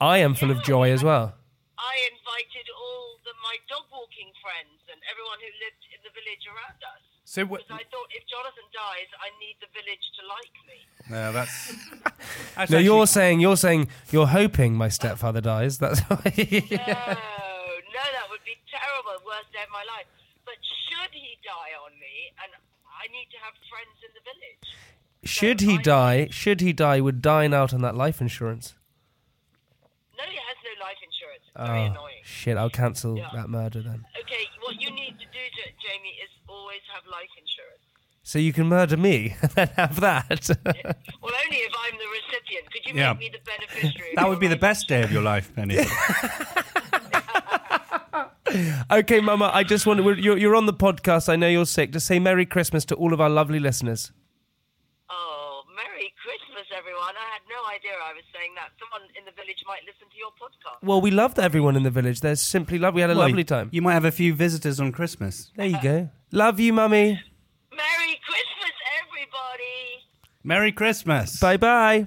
I 0.00 0.18
am 0.18 0.34
full 0.34 0.50
of 0.50 0.62
joy 0.62 0.90
as 0.90 1.02
well. 1.04 1.34
I 1.82 1.94
invited 2.14 2.66
all 2.78 3.18
the, 3.26 3.34
my 3.42 3.58
dog 3.66 3.90
walking 3.90 4.30
friends 4.38 4.78
and 4.86 4.98
everyone 5.10 5.38
who 5.42 5.50
lived 5.58 5.82
in 5.90 5.98
the 6.06 6.12
village 6.14 6.44
around 6.46 6.78
us. 6.86 7.02
So 7.26 7.42
what? 7.42 7.66
Because 7.66 7.82
I 7.82 7.84
thought 7.90 8.08
if 8.14 8.22
Jonathan 8.30 8.66
dies, 8.70 9.10
I 9.18 9.28
need 9.42 9.58
the 9.58 9.70
village 9.74 10.04
to 10.18 10.22
like 10.30 10.54
me. 10.70 10.78
No, 11.10 11.32
that's. 11.34 11.74
that's 12.54 12.70
No, 12.70 12.78
actually- 12.78 12.84
you're 12.86 13.06
saying 13.10 13.40
you're 13.42 13.58
saying 13.58 13.88
you're 14.14 14.30
hoping 14.30 14.74
my 14.78 14.88
stepfather 14.88 15.40
dies. 15.42 15.78
That's 15.78 15.98
why. 16.10 16.22
No, 16.22 16.86
no, 16.86 18.04
that 18.14 18.26
would 18.30 18.44
be 18.46 18.56
terrible. 18.70 19.18
Worst 19.26 19.50
day 19.50 19.62
of 19.66 19.72
my 19.74 19.82
life. 19.90 20.06
But 20.46 20.58
should 20.62 21.10
he 21.14 21.34
die 21.42 21.74
on 21.82 21.92
me, 21.98 22.30
and 22.42 22.50
I 22.86 23.10
need 23.10 23.26
to 23.34 23.38
have 23.42 23.54
friends 23.70 23.98
in 24.06 24.10
the 24.14 24.22
village. 24.22 24.66
should 25.26 25.60
he 25.62 25.78
die? 25.78 26.28
Should 26.30 26.60
he 26.60 26.72
die? 26.72 27.00
Would 27.00 27.22
dine 27.22 27.54
out 27.54 27.72
on 27.74 27.82
that 27.82 27.96
life 27.96 28.20
insurance. 28.20 28.74
No, 30.18 30.24
he 30.30 30.36
has 30.38 30.56
no 30.62 30.74
life 30.84 30.98
insurance. 31.02 31.41
It's 31.41 31.41
very 31.56 31.68
Oh 31.80 31.84
annoying. 31.84 32.22
shit! 32.24 32.56
I'll 32.56 32.70
cancel 32.70 33.16
Yeah. 33.16 33.28
that 33.34 33.48
murder 33.50 33.82
then. 33.82 34.04
Okay, 34.20 34.44
what 34.62 34.80
you 34.80 34.90
need 34.90 35.18
to 35.18 35.26
do, 35.26 35.38
Ja- 35.58 35.72
Jamie, 35.82 36.16
is 36.22 36.30
always 36.48 36.80
have 36.94 37.04
life 37.10 37.28
insurance. 37.38 37.78
So 38.24 38.38
you 38.38 38.52
can 38.52 38.68
murder 38.68 38.96
me 38.96 39.34
and 39.42 39.50
then 39.52 39.68
have 39.76 40.00
that. 40.00 40.48
Well, 41.22 41.32
only 41.44 41.56
if 41.58 41.72
I'm 41.78 41.98
the 41.98 42.06
recipient. 42.06 42.72
Could 42.72 42.86
you 42.86 42.94
Yeah. 43.00 43.12
make 43.12 43.18
me 43.20 43.30
the 43.32 43.38
beneficiary? 43.44 44.12
That 44.16 44.28
would 44.28 44.38
be 44.40 44.46
the 44.48 44.54
life 44.54 44.60
best 44.60 44.88
day 44.88 45.02
of 45.02 45.10
your 45.12 45.22
life, 45.22 45.52
Penny. 45.54 45.78
okay, 48.90 49.20
Mama. 49.20 49.50
I 49.52 49.62
just 49.64 49.86
want 49.86 50.00
to. 50.00 50.20
You're, 50.20 50.36
you're 50.38 50.56
on 50.56 50.66
the 50.66 50.74
podcast. 50.74 51.28
I 51.28 51.36
know 51.36 51.48
you're 51.48 51.66
sick. 51.66 51.92
Just 51.92 52.06
say 52.06 52.18
Merry 52.18 52.46
Christmas 52.46 52.84
to 52.86 52.94
all 52.96 53.12
of 53.12 53.20
our 53.20 53.30
lovely 53.30 53.58
listeners. 53.60 54.12
Oh, 55.10 55.62
Merry 55.76 56.12
Christmas, 56.22 56.66
everyone. 56.76 57.14
I 57.16 57.26
had 57.32 57.42
no 57.48 57.61
idea 57.74 57.92
I 58.04 58.12
was 58.12 58.24
saying 58.34 58.52
that. 58.56 58.68
Someone 58.80 59.08
in 59.18 59.24
the 59.24 59.32
village 59.32 59.62
might 59.66 59.82
listen 59.86 60.06
to 60.12 60.16
your 60.18 60.30
podcast. 60.40 60.86
Well, 60.86 61.00
we 61.00 61.10
loved 61.10 61.38
everyone 61.38 61.76
in 61.76 61.82
the 61.82 61.90
village. 61.90 62.20
They're 62.20 62.36
simply 62.36 62.78
love. 62.78 62.94
We 62.94 63.00
had 63.00 63.10
a 63.10 63.14
Well, 63.16 63.26
lovely 63.28 63.44
time. 63.44 63.68
You 63.72 63.82
might 63.82 63.94
have 63.94 64.04
a 64.04 64.12
few 64.12 64.34
visitors 64.34 64.78
on 64.80 64.92
Christmas. 64.92 65.50
There 65.56 65.66
you 65.66 65.80
go. 65.82 66.08
Love 66.30 66.60
you, 66.60 66.72
mummy. 66.72 67.20
Merry 67.70 68.14
Christmas, 68.28 68.74
everybody. 69.00 70.06
Merry 70.44 70.72
Christmas. 70.72 71.38
Bye 71.40 71.56
bye. 71.56 72.00
Bye. 72.00 72.06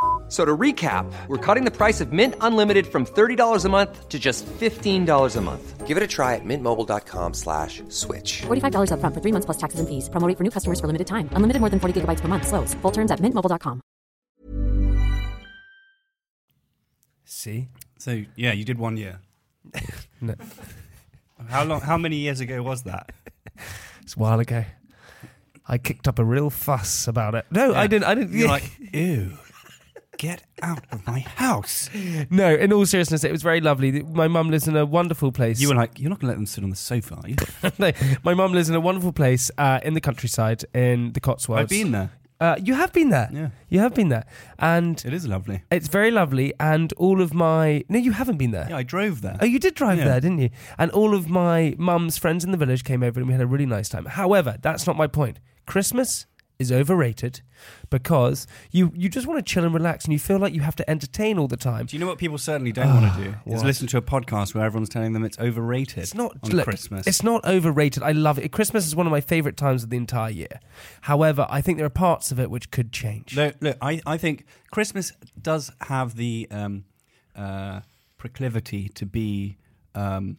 F- 0.31 0.33
So 0.33 0.45
to 0.45 0.57
recap, 0.57 1.11
we're 1.27 1.37
cutting 1.37 1.65
the 1.65 1.71
price 1.75 1.99
of 1.99 2.13
Mint 2.13 2.35
Unlimited 2.39 2.87
from 2.87 3.05
$30 3.05 3.65
a 3.65 3.69
month 3.69 4.07
to 4.07 4.17
just 4.17 4.45
$15 4.59 5.35
a 5.35 5.41
month. 5.41 5.85
Give 5.85 5.97
it 5.97 6.03
a 6.03 6.07
try 6.07 6.35
at 6.35 6.45
mintmobile.com 6.45 7.33
slash 7.33 7.83
switch. 7.89 8.43
$45 8.47 8.91
upfront 8.91 9.13
for 9.13 9.19
three 9.19 9.33
months 9.33 9.45
plus 9.45 9.57
taxes 9.57 9.81
and 9.81 9.89
fees. 9.89 10.07
Promo 10.09 10.33
for 10.37 10.43
new 10.45 10.49
customers 10.49 10.79
for 10.79 10.87
limited 10.87 11.07
time. 11.07 11.27
Unlimited 11.35 11.59
more 11.59 11.69
than 11.69 11.81
40 11.81 11.99
gigabytes 11.99 12.21
per 12.21 12.29
month. 12.29 12.47
Slows. 12.47 12.73
Full 12.81 12.91
terms 12.93 13.11
at 13.11 13.19
mintmobile.com. 13.19 13.81
See. 17.25 17.67
So 17.99 18.23
yeah, 18.37 18.53
you 18.53 18.63
did 18.63 18.77
one 18.79 18.95
year. 18.97 19.19
No. 20.23 20.35
How 21.49 21.63
long? 21.65 21.81
How 21.81 21.97
many 21.97 22.17
years 22.17 22.39
ago 22.41 22.61
was 22.61 22.83
that? 22.83 23.09
It's 24.03 24.15
a 24.15 24.19
while 24.19 24.39
ago. 24.39 24.63
I 25.67 25.79
kicked 25.79 26.07
up 26.07 26.19
a 26.19 26.23
real 26.23 26.51
fuss 26.51 27.07
about 27.07 27.33
it. 27.33 27.45
No, 27.49 27.73
I 27.73 27.87
didn't. 27.87 28.05
I 28.05 28.13
didn't. 28.13 28.37
You're 28.37 28.47
like, 28.47 28.69
ew, 28.93 29.31
get 30.21 30.43
out 30.61 30.83
of 30.91 31.05
my 31.07 31.19
house. 31.19 31.89
no, 32.29 32.53
in 32.53 32.71
all 32.71 32.85
seriousness, 32.85 33.23
it 33.23 33.31
was 33.31 33.41
very 33.41 33.59
lovely. 33.59 34.03
My 34.03 34.27
mum 34.27 34.51
lives 34.51 34.67
in 34.67 34.75
a 34.77 34.85
wonderful 34.85 35.31
place. 35.31 35.59
You 35.59 35.69
were 35.69 35.75
like, 35.75 35.99
you're 35.99 36.11
not 36.11 36.19
going 36.19 36.27
to 36.27 36.33
let 36.33 36.35
them 36.37 36.45
sit 36.45 36.63
on 36.63 36.69
the 36.69 36.75
sofa, 36.75 37.15
are 37.23 37.27
you? 37.29 37.35
No, 37.79 37.91
my 38.23 38.35
mum 38.35 38.53
lives 38.53 38.69
in 38.69 38.75
a 38.75 38.79
wonderful 38.79 39.11
place 39.11 39.49
uh, 39.57 39.79
in 39.83 39.95
the 39.95 40.01
countryside 40.01 40.63
in 40.75 41.13
the 41.13 41.19
Cotswolds. 41.19 41.63
I've 41.63 41.69
been 41.69 41.91
there. 41.91 42.11
Uh, 42.39 42.55
you 42.61 42.73
have 42.75 42.91
been 42.93 43.09
there. 43.09 43.29
Yeah. 43.33 43.49
You 43.69 43.79
have 43.79 43.93
been 43.95 44.09
there, 44.09 44.25
and 44.59 45.01
It 45.05 45.13
is 45.13 45.27
lovely. 45.27 45.61
it's 45.71 45.87
very 45.87 46.11
lovely. 46.11 46.53
And 46.59 46.91
all 46.93 47.21
of 47.21 47.33
my 47.33 47.83
no, 47.89 47.97
you 47.99 48.11
haven't 48.11 48.37
been 48.37 48.51
there. 48.51 48.67
Yeah, 48.69 48.77
I 48.77 48.83
drove 48.83 49.21
there. 49.21 49.37
Oh, 49.41 49.45
you 49.45 49.59
did 49.59 49.73
drive 49.75 49.97
Yeah. 49.99 50.05
there, 50.05 50.21
didn't 50.21 50.39
you? 50.39 50.49
And 50.79 50.89
all 50.91 51.13
of 51.15 51.29
my 51.29 51.75
mum's 51.77 52.17
friends 52.17 52.43
in 52.43 52.51
the 52.51 52.57
village 52.57 52.83
came 52.83 53.01
over 53.03 53.19
and 53.19 53.27
we 53.27 53.33
had 53.33 53.41
a 53.41 53.47
really 53.47 53.67
nice 53.67 53.89
time. 53.89 54.05
However, 54.05 54.57
that's 54.61 54.85
not 54.87 54.95
my 54.97 55.07
point. 55.07 55.39
Christmas 55.67 56.25
is 56.61 56.71
overrated 56.71 57.41
because 57.89 58.47
you, 58.71 58.91
you 58.95 59.09
just 59.09 59.27
want 59.27 59.45
to 59.45 59.53
chill 59.53 59.65
and 59.65 59.73
relax 59.73 60.05
and 60.05 60.13
you 60.13 60.19
feel 60.19 60.37
like 60.37 60.53
you 60.53 60.61
have 60.61 60.75
to 60.77 60.89
entertain 60.89 61.37
all 61.37 61.47
the 61.47 61.57
time. 61.57 61.87
Do 61.87 61.95
you 61.95 61.99
know 61.99 62.07
what 62.07 62.17
people 62.17 62.37
certainly 62.37 62.71
don't 62.71 62.93
want 62.93 63.13
to 63.13 63.23
do? 63.23 63.29
Is 63.51 63.57
What? 63.57 63.65
listen 63.65 63.87
to 63.87 63.97
a 63.97 64.01
podcast 64.01 64.55
where 64.55 64.63
everyone's 64.63 64.89
telling 64.89 65.13
them 65.13 65.25
it's 65.25 65.37
overrated. 65.39 65.97
It's 65.97 66.13
not 66.13 66.37
on 66.43 66.51
look, 66.51 66.63
Christmas. 66.63 67.07
It's 67.07 67.23
not 67.23 67.43
overrated. 67.45 68.03
I 68.03 68.11
love 68.11 68.39
it. 68.39 68.51
Christmas 68.51 68.87
is 68.87 68.95
one 68.95 69.05
of 69.07 69.11
my 69.11 69.21
favorite 69.21 69.57
times 69.57 69.83
of 69.83 69.89
the 69.89 69.97
entire 69.97 70.31
year. 70.31 70.59
However, 71.01 71.45
I 71.49 71.61
think 71.61 71.77
there 71.77 71.85
are 71.85 71.89
parts 71.89 72.31
of 72.31 72.39
it 72.39 72.49
which 72.49 72.71
could 72.71 72.91
change. 72.91 73.35
Look, 73.35 73.55
look 73.59 73.77
I, 73.81 74.01
I 74.05 74.17
think 74.17 74.45
Christmas 74.71 75.11
does 75.41 75.71
have 75.81 76.15
the 76.15 76.47
um, 76.51 76.85
uh, 77.35 77.81
proclivity 78.17 78.87
to 78.89 79.05
be 79.05 79.57
um, 79.95 80.37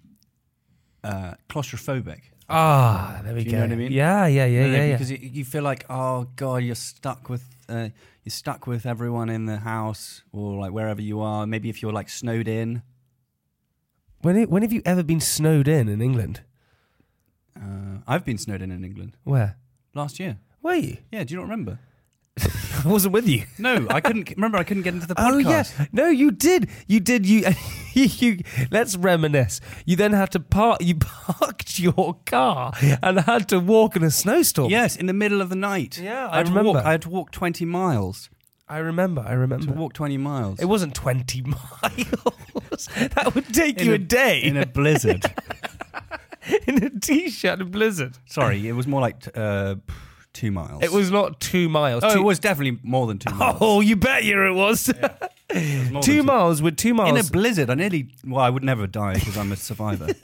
uh, 1.05 1.35
claustrophobic. 1.49 2.32
Ah, 2.53 3.21
there 3.25 3.35
we 3.35 3.45
Do 3.45 3.51
you 3.51 3.51
go. 3.53 3.59
know 3.59 3.65
what 3.67 3.73
I 3.73 3.77
mean? 3.77 3.93
Yeah, 3.93 4.27
yeah, 4.27 4.45
yeah, 4.47 4.67
No, 4.67 4.77
yeah, 4.77 4.85
yeah. 4.85 4.93
Because 4.93 5.11
you, 5.11 5.19
you 5.21 5.45
feel 5.45 5.63
like, 5.63 5.85
oh 5.89 6.27
god, 6.37 6.57
you're 6.63 6.75
stuck 6.75 7.29
with 7.29 7.45
uh, 7.69 7.89
you're 8.25 8.31
stuck 8.31 8.67
with 8.67 8.85
everyone 8.87 9.31
in 9.31 9.47
the 9.47 9.59
house 9.59 10.23
or 10.33 10.61
like 10.61 10.73
wherever 10.73 11.01
you 11.01 11.21
are. 11.21 11.47
Maybe 11.47 11.69
if 11.71 11.83
you're 11.83 11.93
like 11.93 12.09
snowed 12.09 12.49
in. 12.49 12.83
When, 14.21 14.41
when 14.49 14.63
have 14.63 14.73
you 14.73 14.83
ever 14.85 15.03
been 15.03 15.19
snowed 15.21 15.67
in 15.67 15.89
in 15.89 16.01
England? 16.01 16.43
Uh, 17.57 17.99
I've 18.07 18.25
been 18.25 18.39
snowed 18.39 18.63
in 18.63 18.71
in 18.71 18.85
England 18.85 19.17
Where? 19.25 19.57
last 19.95 20.21
year. 20.21 20.39
Were 20.63 20.75
you? 20.75 20.99
Yeah, 21.11 21.25
do 21.25 21.35
you 21.35 21.41
not 21.41 21.45
remember? 21.45 21.79
I 22.41 22.89
wasn't 22.89 23.13
with 23.15 23.29
you. 23.29 23.45
No, 23.59 23.87
I 23.91 24.01
couldn't. 24.01 24.31
remember, 24.31 24.59
I 24.59 24.65
couldn't 24.65 24.85
get 24.85 24.95
into 24.95 25.07
the 25.07 25.15
podcast. 25.17 25.33
Oh 25.33 25.39
yes, 25.39 25.75
yeah, 25.79 25.87
no, 25.93 26.09
you 26.09 26.31
did. 26.31 26.69
You 26.87 27.01
did. 27.01 27.27
You, 27.27 27.45
you. 28.23 28.39
Let's 28.71 28.97
reminisce. 28.97 29.61
You 29.87 29.97
then 29.97 30.13
had 30.13 30.31
to 30.33 30.41
park. 30.41 30.79
You 30.83 30.95
parked 31.01 31.79
your 31.79 32.17
car 32.27 32.73
and 33.03 33.21
had 33.21 33.49
to 33.51 33.61
walk 33.61 33.97
in 33.97 34.03
a 34.03 34.11
snowstorm. 34.11 34.71
Yes, 34.71 34.97
in 34.97 35.07
the 35.07 35.13
middle 35.13 35.41
of 35.41 35.49
the 35.49 35.57
night. 35.57 35.99
Yeah, 35.99 36.29
I, 36.29 36.41
I 36.41 36.43
to 36.43 36.51
walk- 36.51 36.57
remember. 36.59 36.79
I 36.87 36.91
had 36.93 37.03
to 37.03 37.11
walk 37.11 37.31
twenty 37.31 37.65
miles. 37.65 38.31
I 38.69 38.79
remember. 38.79 39.21
I 39.27 39.33
To 39.33 39.39
remember. 39.39 39.73
walk 39.73 39.93
twenty 39.93 40.17
miles. 40.17 40.59
It 40.61 40.65
wasn't 40.67 40.95
twenty 40.95 41.43
miles. 41.83 42.89
that 42.97 43.33
would 43.35 43.53
take 43.53 43.81
in 43.81 43.87
you 43.87 43.93
a, 43.93 43.95
a, 43.97 43.99
day. 43.99 44.43
in 44.43 44.57
a 44.57 44.65
blizzard. 44.67 45.25
in 46.67 46.83
a 46.83 46.91
t-shirt 46.91 47.61
a 47.61 47.65
blizzard. 47.65 48.17
Sorry, 48.27 48.67
it 48.67 48.73
was 48.73 48.87
more 48.87 49.01
like 49.01 49.29
uh, 49.37 49.77
two 50.33 50.51
miles. 50.51 50.83
It 50.83 50.91
was 50.91 51.11
not 51.11 51.39
two 51.41 51.69
miles. 51.69 52.03
Oh, 52.03 52.15
two, 52.15 52.21
it 52.21 52.25
was 52.25 52.39
definitely 52.39 52.81
more 52.83 53.07
than 53.07 53.19
two 53.19 53.33
miles. 53.35 53.59
Oh, 53.61 53.81
you 53.81 53.95
bet 53.97 54.25
you 54.25 54.43
it 54.47 54.53
was. 54.55 54.91
More 55.01 55.11
two 56.03 56.17
than 56.19 56.27
miles 56.27 56.63
with 56.63 56.77
two 56.77 56.95
miles. 56.95 57.11
In 57.11 57.17
a 57.17 57.25
blizzard, 57.25 57.71
I 57.71 57.75
nearly. 57.75 58.09
Well, 58.27 58.41
I 58.43 58.51
would 58.51 58.65
never 58.65 58.87
die 58.87 59.15
because 59.15 59.37
I'm 59.37 59.53
a 59.53 59.57
survivor. 59.57 60.09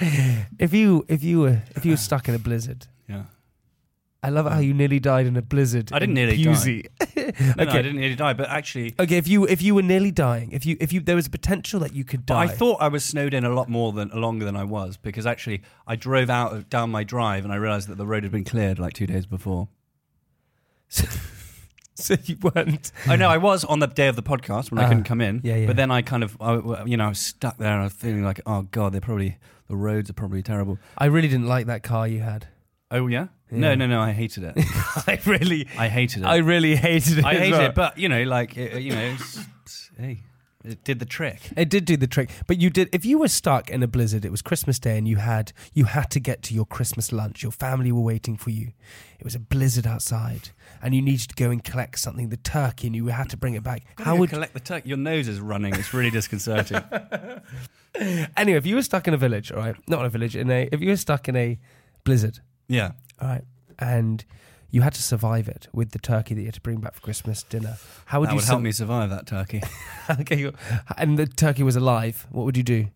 if 0.58 0.72
you 0.72 1.04
if 1.08 1.22
you 1.22 1.40
were 1.40 1.62
if 1.76 1.84
you 1.84 1.92
were 1.92 1.96
stuck 1.96 2.28
in 2.28 2.34
a 2.34 2.38
blizzard, 2.38 2.86
yeah. 3.08 3.24
I 4.22 4.28
love 4.28 4.46
it 4.46 4.52
how 4.52 4.58
you 4.58 4.74
nearly 4.74 5.00
died 5.00 5.26
in 5.26 5.36
a 5.36 5.42
blizzard. 5.42 5.92
I 5.92 5.98
didn't 5.98 6.16
in 6.16 6.26
nearly 6.26 6.42
die. 6.42 6.50
Pusey. 6.50 6.86
No, 7.20 7.26
no, 7.56 7.62
Okay. 7.64 7.78
I 7.78 7.82
didn't 7.82 8.00
nearly 8.00 8.16
die, 8.16 8.32
but 8.32 8.48
actually, 8.48 8.94
Okay, 8.98 9.16
if 9.16 9.28
you 9.28 9.46
if 9.46 9.62
you 9.62 9.74
were 9.74 9.82
nearly 9.82 10.10
dying, 10.10 10.50
if 10.52 10.66
you 10.66 10.76
if 10.80 10.92
you 10.92 11.00
there 11.00 11.14
was 11.14 11.26
a 11.26 11.30
potential 11.30 11.78
that 11.80 11.94
you 11.94 12.02
could 12.02 12.26
but 12.26 12.34
die. 12.34 12.42
I 12.42 12.46
thought 12.48 12.78
I 12.80 12.88
was 12.88 13.04
snowed 13.04 13.34
in 13.34 13.44
a 13.44 13.50
lot 13.50 13.68
more 13.68 13.92
than 13.92 14.08
longer 14.08 14.44
than 14.44 14.56
I 14.56 14.64
was 14.64 14.96
because 14.96 15.26
actually 15.26 15.62
I 15.86 15.96
drove 15.96 16.28
out 16.28 16.52
of, 16.54 16.68
down 16.68 16.90
my 16.90 17.04
drive 17.04 17.44
and 17.44 17.52
I 17.52 17.56
realised 17.56 17.88
that 17.88 17.98
the 17.98 18.06
road 18.06 18.22
had 18.24 18.32
been 18.32 18.44
cleared 18.44 18.78
like 18.78 18.94
two 18.94 19.06
days 19.06 19.26
before. 19.26 19.68
so 22.04 22.16
you 22.24 22.36
weren't. 22.42 22.92
I 23.06 23.16
know 23.16 23.28
I 23.28 23.36
was 23.36 23.64
on 23.64 23.78
the 23.78 23.86
day 23.86 24.08
of 24.08 24.16
the 24.16 24.22
podcast 24.22 24.70
when 24.70 24.78
I 24.78 24.88
couldn't 24.88 25.06
ah. 25.06 25.08
come 25.08 25.20
in. 25.20 25.40
yeah, 25.44 25.56
yeah. 25.56 25.66
But 25.66 25.76
then 25.76 25.90
I 25.90 26.02
kind 26.02 26.22
of, 26.22 26.36
I, 26.40 26.84
you 26.84 26.96
know, 26.96 27.06
I 27.06 27.08
was 27.08 27.18
stuck 27.18 27.58
there 27.58 27.72
and 27.72 27.80
I 27.80 27.84
was 27.84 27.92
feeling 27.92 28.24
like, 28.24 28.40
oh 28.46 28.62
god, 28.62 28.92
they're 28.92 29.00
probably 29.00 29.38
the 29.68 29.76
roads 29.76 30.10
are 30.10 30.14
probably 30.14 30.42
terrible. 30.42 30.78
I 30.98 31.06
really 31.06 31.28
didn't 31.28 31.46
like 31.46 31.66
that 31.66 31.82
car 31.82 32.08
you 32.08 32.20
had. 32.20 32.48
Oh 32.90 33.06
yeah? 33.06 33.28
Yeah. 33.50 33.58
No, 33.58 33.74
no, 33.74 33.86
no. 33.86 34.00
I 34.00 34.12
hated 34.12 34.44
it. 34.44 34.54
I 35.06 35.20
really, 35.26 35.68
I 35.78 35.88
hated 35.88 36.22
it. 36.22 36.26
I 36.26 36.36
really 36.36 36.74
hated 36.74 37.18
it. 37.18 37.24
I 37.24 37.34
as 37.34 37.38
hated 37.38 37.52
well. 37.52 37.66
it, 37.66 37.74
but 37.74 37.98
you 37.98 38.08
know, 38.08 38.22
like 38.24 38.56
it, 38.56 38.82
you 38.82 38.94
know, 38.94 39.04
it's, 39.04 39.36
it's- 39.36 39.90
hey, 39.98 40.20
it 40.62 40.84
did 40.84 40.98
the 40.98 41.06
trick. 41.06 41.40
It 41.56 41.70
did 41.70 41.86
do 41.86 41.96
the 41.96 42.06
trick, 42.06 42.30
but 42.46 42.60
you 42.60 42.68
did. 42.68 42.90
If 42.92 43.04
you 43.06 43.18
were 43.18 43.28
stuck 43.28 43.70
in 43.70 43.82
a 43.82 43.88
blizzard, 43.88 44.24
it 44.26 44.30
was 44.30 44.42
Christmas 44.42 44.78
Day, 44.78 44.98
and 44.98 45.08
you 45.08 45.16
had 45.16 45.52
you 45.72 45.84
had 45.84 46.10
to 46.10 46.20
get 46.20 46.42
to 46.44 46.54
your 46.54 46.66
Christmas 46.66 47.12
lunch. 47.12 47.42
Your 47.42 47.52
family 47.52 47.90
were 47.92 48.02
waiting 48.02 48.36
for 48.36 48.50
you. 48.50 48.72
It 49.18 49.24
was 49.24 49.34
a 49.34 49.38
blizzard 49.38 49.86
outside, 49.86 50.50
and 50.82 50.94
you 50.94 51.00
needed 51.00 51.30
to 51.30 51.34
go 51.34 51.50
and 51.50 51.64
collect 51.64 51.98
something, 51.98 52.28
the 52.28 52.36
turkey, 52.36 52.88
and 52.88 52.96
you 52.96 53.06
had 53.06 53.30
to 53.30 53.38
bring 53.38 53.54
it 53.54 53.62
back. 53.62 53.84
How 53.98 54.16
would 54.16 54.30
collect 54.30 54.52
the 54.52 54.60
turkey? 54.60 54.90
Your 54.90 54.98
nose 54.98 55.28
is 55.28 55.40
running. 55.40 55.74
It's 55.74 55.94
really 55.94 56.10
disconcerting. 56.10 56.82
anyway? 58.36 58.58
If 58.58 58.66
you 58.66 58.74
were 58.74 58.82
stuck 58.82 59.08
in 59.08 59.14
a 59.14 59.18
village, 59.18 59.50
all 59.50 59.58
right, 59.58 59.76
not 59.88 60.00
in 60.00 60.06
a 60.06 60.10
village, 60.10 60.36
in 60.36 60.50
a 60.50 60.68
if 60.70 60.80
you 60.82 60.90
were 60.90 60.96
stuck 60.96 61.26
in 61.28 61.36
a 61.36 61.58
blizzard, 62.04 62.40
yeah. 62.68 62.92
all 63.20 63.28
right, 63.28 63.44
and 63.78 64.24
you 64.70 64.82
had 64.82 64.94
to 64.94 65.02
survive 65.02 65.48
it 65.48 65.68
with 65.72 65.90
the 65.90 65.98
turkey 65.98 66.34
that 66.34 66.40
you 66.40 66.46
had 66.46 66.54
to 66.54 66.60
bring 66.60 66.80
back 66.80 66.94
for 66.94 67.00
Christmas 67.00 67.42
dinner. 67.42 67.76
How 68.06 68.20
would 68.20 68.28
that 68.28 68.32
you 68.32 68.36
would 68.36 68.44
sur- 68.44 68.52
help 68.52 68.62
me 68.62 68.72
survive 68.72 69.10
that 69.10 69.26
turkey. 69.26 69.62
okay, 70.10 70.50
and 70.96 71.18
the 71.18 71.26
turkey 71.26 71.62
was 71.62 71.76
alive. 71.76 72.26
What 72.30 72.44
would 72.44 72.56
you 72.56 72.62
do? 72.62 72.88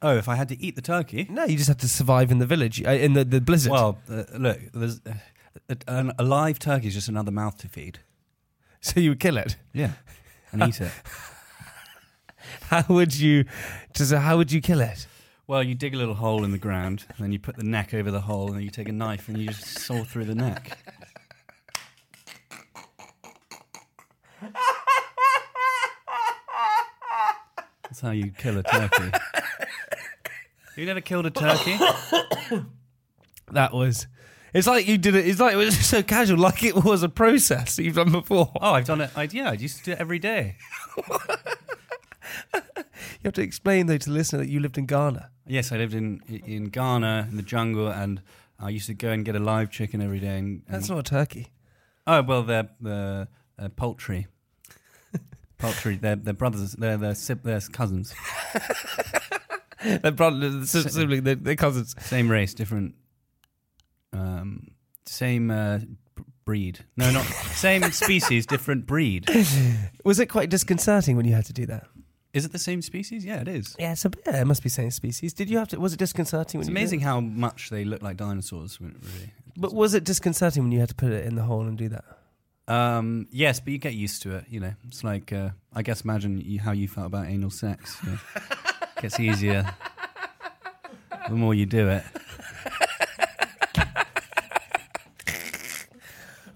Oh, 0.00 0.16
if 0.16 0.28
I 0.28 0.36
had 0.36 0.48
to 0.48 0.62
eat 0.62 0.76
the 0.76 0.82
turkey? 0.82 1.26
No, 1.28 1.44
you 1.44 1.56
just 1.56 1.68
had 1.68 1.80
to 1.80 1.88
survive 1.88 2.30
in 2.30 2.38
the 2.38 2.46
village, 2.46 2.84
uh, 2.84 2.90
in 2.90 3.14
the, 3.14 3.24
the 3.24 3.40
blizzard. 3.40 3.72
Well, 3.72 3.98
uh, 4.08 4.24
look, 4.38 4.60
there's 4.72 5.00
uh, 5.04 5.74
an, 5.88 6.12
a 6.18 6.22
live 6.22 6.58
turkey 6.58 6.86
is 6.86 6.94
just 6.94 7.08
another 7.08 7.32
mouth 7.32 7.58
to 7.58 7.68
feed. 7.68 7.98
so 8.80 9.00
you 9.00 9.10
would 9.10 9.20
kill 9.20 9.36
it. 9.36 9.56
Yeah, 9.72 9.92
and 10.52 10.62
eat 10.62 10.80
it. 10.80 10.92
How 12.62 12.84
would 12.88 13.18
you? 13.18 13.44
Just 13.92 14.12
how 14.12 14.36
would 14.36 14.52
you 14.52 14.60
kill 14.60 14.80
it? 14.80 15.06
Well, 15.46 15.62
you 15.62 15.74
dig 15.74 15.94
a 15.94 15.98
little 15.98 16.14
hole 16.14 16.44
in 16.44 16.52
the 16.52 16.58
ground, 16.58 17.04
and 17.08 17.18
then 17.18 17.32
you 17.32 17.38
put 17.38 17.56
the 17.56 17.64
neck 17.64 17.92
over 17.94 18.10
the 18.10 18.20
hole, 18.20 18.48
and 18.48 18.56
then 18.56 18.62
you 18.62 18.70
take 18.70 18.88
a 18.88 18.92
knife 18.92 19.28
and 19.28 19.38
you 19.38 19.48
just 19.48 19.78
saw 19.78 20.04
through 20.04 20.26
the 20.26 20.34
neck. 20.34 20.78
That's 27.98 28.06
how 28.06 28.12
you 28.12 28.30
kill 28.30 28.56
a 28.58 28.62
turkey. 28.62 29.10
You 30.76 30.86
never 30.86 31.00
killed 31.00 31.26
a 31.26 31.30
turkey? 31.30 31.76
That 33.50 33.72
was. 33.72 34.06
It's 34.54 34.68
like 34.68 34.86
you 34.86 34.96
did 34.96 35.16
it. 35.16 35.26
It's 35.26 35.40
like 35.40 35.54
it 35.54 35.56
was 35.56 35.76
so 35.86 36.04
casual, 36.04 36.38
like 36.38 36.62
it 36.62 36.76
was 36.76 37.02
a 37.02 37.08
process 37.08 37.74
that 37.74 37.82
you've 37.82 37.96
done 37.96 38.12
before. 38.12 38.52
Oh, 38.60 38.74
I've 38.74 38.84
done 38.84 39.00
it. 39.00 39.10
I, 39.16 39.26
yeah, 39.32 39.50
I 39.50 39.54
used 39.54 39.78
to 39.78 39.84
do 39.84 39.92
it 39.92 39.98
every 39.98 40.20
day. 40.20 40.56
You 43.20 43.24
have 43.24 43.34
to 43.34 43.42
explain 43.42 43.86
though 43.86 43.98
to 43.98 44.08
the 44.08 44.14
listener 44.14 44.38
that 44.40 44.48
you 44.48 44.60
lived 44.60 44.78
in 44.78 44.86
Ghana. 44.86 45.30
Yes, 45.46 45.72
I 45.72 45.76
lived 45.78 45.94
in 45.94 46.20
in 46.28 46.66
Ghana 46.66 47.26
in 47.30 47.36
the 47.36 47.42
jungle, 47.42 47.88
and 47.88 48.22
I 48.60 48.68
used 48.68 48.86
to 48.86 48.94
go 48.94 49.10
and 49.10 49.24
get 49.24 49.34
a 49.34 49.40
live 49.40 49.70
chicken 49.70 50.00
every 50.00 50.20
day. 50.20 50.38
And, 50.38 50.62
and 50.66 50.76
That's 50.76 50.88
not 50.88 50.98
a 50.98 51.02
turkey. 51.02 51.48
Oh 52.06 52.22
well, 52.22 52.44
they're 52.44 52.68
the 52.80 53.28
uh, 53.58 53.68
poultry. 53.70 54.28
Poultry. 55.58 55.96
They're 55.96 56.16
they're 56.16 56.32
brothers. 56.34 56.72
They're 56.72 56.96
they're, 56.96 57.14
sib- 57.14 57.42
they're 57.42 57.60
cousins. 57.60 58.14
They're 59.80 60.10
brothers, 60.10 60.72
they're 60.72 60.82
sibling, 60.82 61.22
they're, 61.22 61.36
they're 61.36 61.54
cousins. 61.54 61.94
Same 62.00 62.28
race, 62.28 62.52
different. 62.52 62.96
Um, 64.12 64.72
same 65.06 65.52
uh, 65.52 65.78
b- 66.16 66.24
breed. 66.44 66.80
No, 66.96 67.10
not 67.12 67.24
same 67.54 67.84
species, 67.92 68.44
different 68.44 68.86
breed. 68.86 69.28
Was 70.04 70.18
it 70.18 70.26
quite 70.26 70.50
disconcerting 70.50 71.16
when 71.16 71.26
you 71.26 71.34
had 71.34 71.46
to 71.46 71.52
do 71.52 71.64
that? 71.66 71.86
Is 72.32 72.44
it 72.44 72.50
the 72.50 72.58
same 72.58 72.82
species? 72.82 73.24
Yeah, 73.24 73.40
it 73.40 73.46
is. 73.48 73.76
Yeah, 73.78 73.92
it's 73.92 74.04
a, 74.04 74.10
yeah, 74.26 74.40
it 74.40 74.46
must 74.46 74.64
be 74.64 74.68
same 74.68 74.90
species. 74.90 75.32
Did 75.32 75.48
you 75.48 75.58
have 75.58 75.68
to? 75.68 75.78
Was 75.80 75.92
it 75.92 75.98
disconcerting? 76.00 76.58
When 76.58 76.62
It's 76.62 76.68
you 76.70 76.74
did 76.74 76.80
amazing 76.80 77.00
it? 77.00 77.04
how 77.04 77.20
much 77.20 77.70
they 77.70 77.84
look 77.84 78.02
like 78.02 78.16
dinosaurs. 78.16 78.80
Really. 78.80 79.32
But 79.56 79.72
was 79.72 79.94
it 79.94 80.02
disconcerting 80.02 80.64
when 80.64 80.72
you 80.72 80.80
had 80.80 80.88
to 80.88 80.94
put 80.96 81.12
it 81.12 81.24
in 81.24 81.36
the 81.36 81.42
hole 81.44 81.62
and 81.62 81.78
do 81.78 81.88
that? 81.90 82.04
Um, 82.68 83.26
yes, 83.30 83.60
but 83.60 83.72
you 83.72 83.78
get 83.78 83.94
used 83.94 84.22
to 84.22 84.36
it. 84.36 84.44
You 84.48 84.60
know, 84.60 84.74
it's 84.86 85.02
like 85.02 85.32
uh, 85.32 85.50
I 85.74 85.82
guess 85.82 86.02
imagine 86.02 86.40
you, 86.40 86.60
how 86.60 86.72
you 86.72 86.86
felt 86.86 87.06
about 87.06 87.26
anal 87.26 87.50
sex. 87.50 87.96
You 88.04 88.10
know. 88.12 88.18
gets 89.00 89.18
easier 89.18 89.74
the 91.28 91.34
more 91.34 91.54
you 91.54 91.66
do 91.66 91.88
it. 91.88 92.04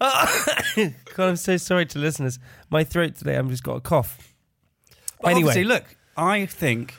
God, 1.15 1.29
I'm 1.29 1.37
so 1.37 1.57
sorry 1.57 1.87
to 1.87 1.99
listeners. 1.99 2.39
My 2.71 2.85
throat 2.85 3.15
today, 3.15 3.37
I've 3.37 3.49
just 3.49 3.63
got 3.63 3.77
a 3.77 3.81
cough. 3.81 4.35
But 5.21 5.33
anyway, 5.33 5.63
look, 5.63 5.85
I 6.17 6.47
think, 6.47 6.95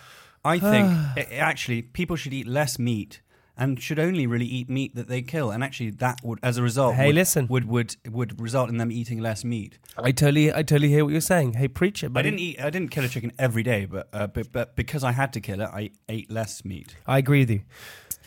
I 0.45 0.59
think 0.59 1.31
actually 1.33 1.81
people 1.81 2.15
should 2.15 2.33
eat 2.33 2.47
less 2.47 2.79
meat 2.79 3.21
and 3.57 3.81
should 3.81 3.99
only 3.99 4.25
really 4.25 4.45
eat 4.45 4.69
meat 4.69 4.95
that 4.95 5.07
they 5.07 5.21
kill. 5.21 5.51
And 5.51 5.63
actually, 5.63 5.91
that 5.91 6.19
would, 6.23 6.39
as 6.41 6.57
a 6.57 6.63
result, 6.63 6.95
Hey, 6.95 7.07
would, 7.07 7.15
listen. 7.15 7.47
would 7.47 7.65
would 7.65 7.95
would 8.09 8.41
result 8.41 8.69
in 8.69 8.77
them 8.77 8.91
eating 8.91 9.19
less 9.19 9.43
meat. 9.43 9.77
I 9.97 10.11
totally, 10.11 10.51
I 10.51 10.63
totally 10.63 10.89
hear 10.89 11.03
what 11.05 11.11
you're 11.11 11.21
saying. 11.21 11.53
Hey, 11.53 11.67
preach 11.67 12.03
it. 12.03 12.11
I 12.15 12.21
didn't 12.21 12.39
eat, 12.39 12.59
I 12.61 12.69
didn't 12.69 12.89
kill 12.89 13.03
a 13.03 13.07
chicken 13.07 13.31
every 13.37 13.63
day, 13.63 13.85
but 13.85 14.07
uh, 14.13 14.27
but, 14.27 14.51
but 14.51 14.75
because 14.75 15.03
I 15.03 15.11
had 15.11 15.31
to 15.33 15.39
kill 15.41 15.61
it, 15.61 15.69
I 15.71 15.91
ate 16.09 16.31
less 16.31 16.65
meat. 16.65 16.95
I 17.05 17.17
agree 17.19 17.39
with 17.41 17.51
you. 17.51 17.61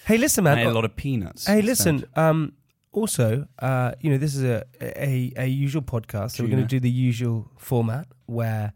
Hey, 0.06 0.18
listen, 0.18 0.44
man. 0.44 0.58
I 0.58 0.62
ate 0.62 0.66
a 0.68 0.72
lot 0.72 0.84
of 0.84 0.94
peanuts. 0.94 1.46
Hey, 1.46 1.62
listen. 1.62 2.04
Um, 2.14 2.52
also, 2.92 3.46
uh, 3.58 3.92
you 4.00 4.10
know, 4.10 4.18
this 4.18 4.34
is 4.34 4.44
a 4.44 4.64
a, 4.80 5.32
a 5.36 5.46
usual 5.46 5.82
podcast, 5.82 6.32
so 6.36 6.44
we're 6.44 6.50
going 6.50 6.62
to 6.62 6.68
do 6.68 6.80
the 6.80 6.90
usual 6.90 7.50
format 7.58 8.06
where 8.26 8.72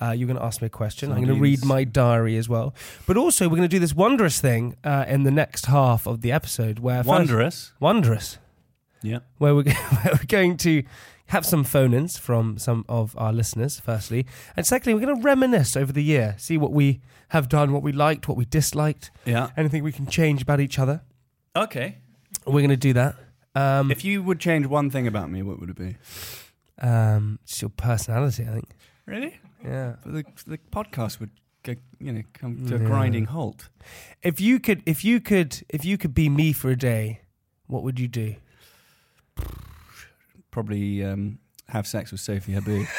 uh, 0.00 0.10
you're 0.12 0.26
going 0.26 0.38
to 0.38 0.44
ask 0.44 0.60
me 0.62 0.66
a 0.66 0.70
question. 0.70 1.10
I'm 1.10 1.16
going 1.24 1.34
to 1.34 1.40
read 1.40 1.64
my 1.64 1.84
diary 1.84 2.36
as 2.36 2.48
well, 2.48 2.74
but 3.06 3.16
also 3.16 3.48
we're 3.48 3.56
going 3.56 3.68
to 3.68 3.76
do 3.76 3.78
this 3.80 3.94
wondrous 3.94 4.40
thing 4.40 4.76
uh, 4.84 5.04
in 5.08 5.24
the 5.24 5.30
next 5.30 5.66
half 5.66 6.06
of 6.06 6.20
the 6.20 6.30
episode 6.32 6.78
where 6.78 6.98
first- 6.98 7.08
Wondrous. 7.08 7.72
wondrous, 7.80 8.38
Yeah. 9.02 9.18
where 9.38 9.54
we're, 9.54 9.64
where 10.02 10.14
we're 10.14 10.26
going 10.26 10.56
to 10.58 10.82
have 11.26 11.44
some 11.44 11.62
phone-ins 11.64 12.16
from 12.16 12.56
some 12.58 12.84
of 12.88 13.14
our 13.18 13.32
listeners. 13.32 13.78
Firstly, 13.80 14.24
and 14.56 14.64
secondly, 14.66 14.94
we're 14.94 15.04
going 15.06 15.16
to 15.16 15.22
reminisce 15.22 15.76
over 15.76 15.92
the 15.92 16.02
year, 16.02 16.34
see 16.38 16.56
what 16.56 16.72
we 16.72 17.00
have 17.30 17.48
done, 17.48 17.72
what 17.72 17.82
we 17.82 17.92
liked, 17.92 18.28
what 18.28 18.36
we 18.38 18.44
disliked, 18.46 19.10
Yeah. 19.26 19.50
anything 19.56 19.82
we 19.82 19.92
can 19.92 20.06
change 20.06 20.40
about 20.42 20.60
each 20.60 20.78
other. 20.78 21.02
Okay. 21.54 21.98
We're 22.46 22.60
going 22.60 22.70
to 22.70 22.76
do 22.76 22.92
that. 22.94 23.16
Um, 23.54 23.90
If 23.90 24.04
you 24.04 24.22
would 24.22 24.38
change 24.40 24.66
one 24.66 24.88
thing 24.90 25.06
about 25.06 25.30
me, 25.30 25.42
what 25.42 25.58
would 25.60 25.68
it 25.70 25.76
be? 25.76 25.96
Um, 26.80 27.40
it's 27.42 27.60
your 27.60 27.70
personality, 27.70 28.44
I 28.44 28.52
think. 28.52 28.68
Really? 29.04 29.40
Yeah. 29.64 29.96
But 30.04 30.12
the 30.12 30.24
the 30.46 30.58
podcast 30.70 31.20
would 31.20 31.30
go, 31.62 31.74
you 31.98 32.12
know 32.12 32.22
come 32.32 32.66
to 32.66 32.76
a 32.76 32.78
Yeah. 32.78 32.84
grinding 32.86 33.26
halt. 33.26 33.68
If 34.22 34.40
you 34.40 34.60
could, 34.60 34.82
if 34.86 35.04
you 35.04 35.20
could, 35.20 35.62
if 35.68 35.84
you 35.84 35.98
could 35.98 36.14
be 36.14 36.28
me 36.28 36.52
for 36.52 36.70
a 36.70 36.76
day, 36.76 37.20
what 37.66 37.82
would 37.82 37.98
you 38.00 38.08
do? 38.08 38.36
Probably 40.50 41.04
um, 41.04 41.38
have 41.68 41.86
sex 41.86 42.10
with 42.10 42.20
Sophie 42.20 42.54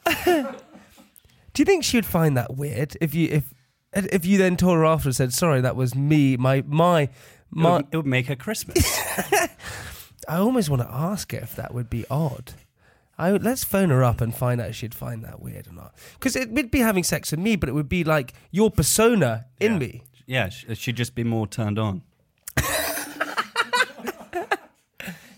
Do 0.24 1.60
you 1.60 1.64
think 1.64 1.84
she 1.84 1.96
would 1.98 2.06
find 2.06 2.36
that 2.36 2.56
weird 2.56 2.96
if 3.00 3.14
you 3.14 3.28
if 3.30 3.52
if 3.94 4.24
you 4.24 4.38
then 4.38 4.56
told 4.56 4.76
her 4.78 4.84
after 4.86 5.08
and 5.08 5.16
said, 5.16 5.32
"Sorry, 5.34 5.60
that 5.60 5.76
was 5.76 5.94
me, 5.94 6.36
my 6.36 6.62
my 6.66 7.02
It 7.02 7.10
would, 7.54 7.86
it 7.92 7.96
would 7.98 8.06
make 8.06 8.26
her 8.28 8.36
Christmas. 8.36 8.78
I 10.28 10.36
almost 10.38 10.70
want 10.70 10.80
to 10.82 10.90
ask 10.90 11.32
her 11.32 11.38
if 11.38 11.54
that 11.56 11.74
would 11.74 11.90
be 11.90 12.04
odd. 12.10 12.52
I 13.18 13.32
would, 13.32 13.42
let's 13.44 13.62
phone 13.64 13.90
her 13.90 14.02
up 14.02 14.20
and 14.22 14.34
find 14.34 14.60
out 14.60 14.70
if 14.70 14.76
she'd 14.76 14.94
find 14.94 15.22
that 15.24 15.42
weird 15.42 15.66
or 15.68 15.72
not. 15.72 15.94
Because 16.14 16.34
it 16.36 16.50
would 16.50 16.70
be 16.70 16.78
having 16.78 17.04
sex 17.04 17.30
with 17.30 17.40
me, 17.40 17.56
but 17.56 17.68
it 17.68 17.72
would 17.72 17.88
be 17.88 18.02
like 18.04 18.32
your 18.50 18.70
persona 18.70 19.44
in 19.60 19.72
Yeah. 19.72 19.78
me. 19.78 20.02
Yeah, 20.26 20.48
sh- 20.48 20.64
she'd 20.74 20.96
just 20.96 21.14
be 21.14 21.22
more 21.24 21.46
turned 21.46 21.78
on. 21.78 22.02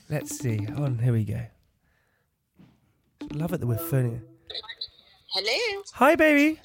Let's 0.08 0.38
see. 0.38 0.62
Hold 0.64 0.84
on, 0.84 0.98
here 0.98 1.12
we 1.12 1.24
go. 1.24 1.40
Love 3.34 3.52
it 3.52 3.60
that 3.60 3.66
we're 3.66 3.76
phoning. 3.76 4.22
Hello. 5.32 5.82
Hi, 5.94 6.14
baby. 6.14 6.60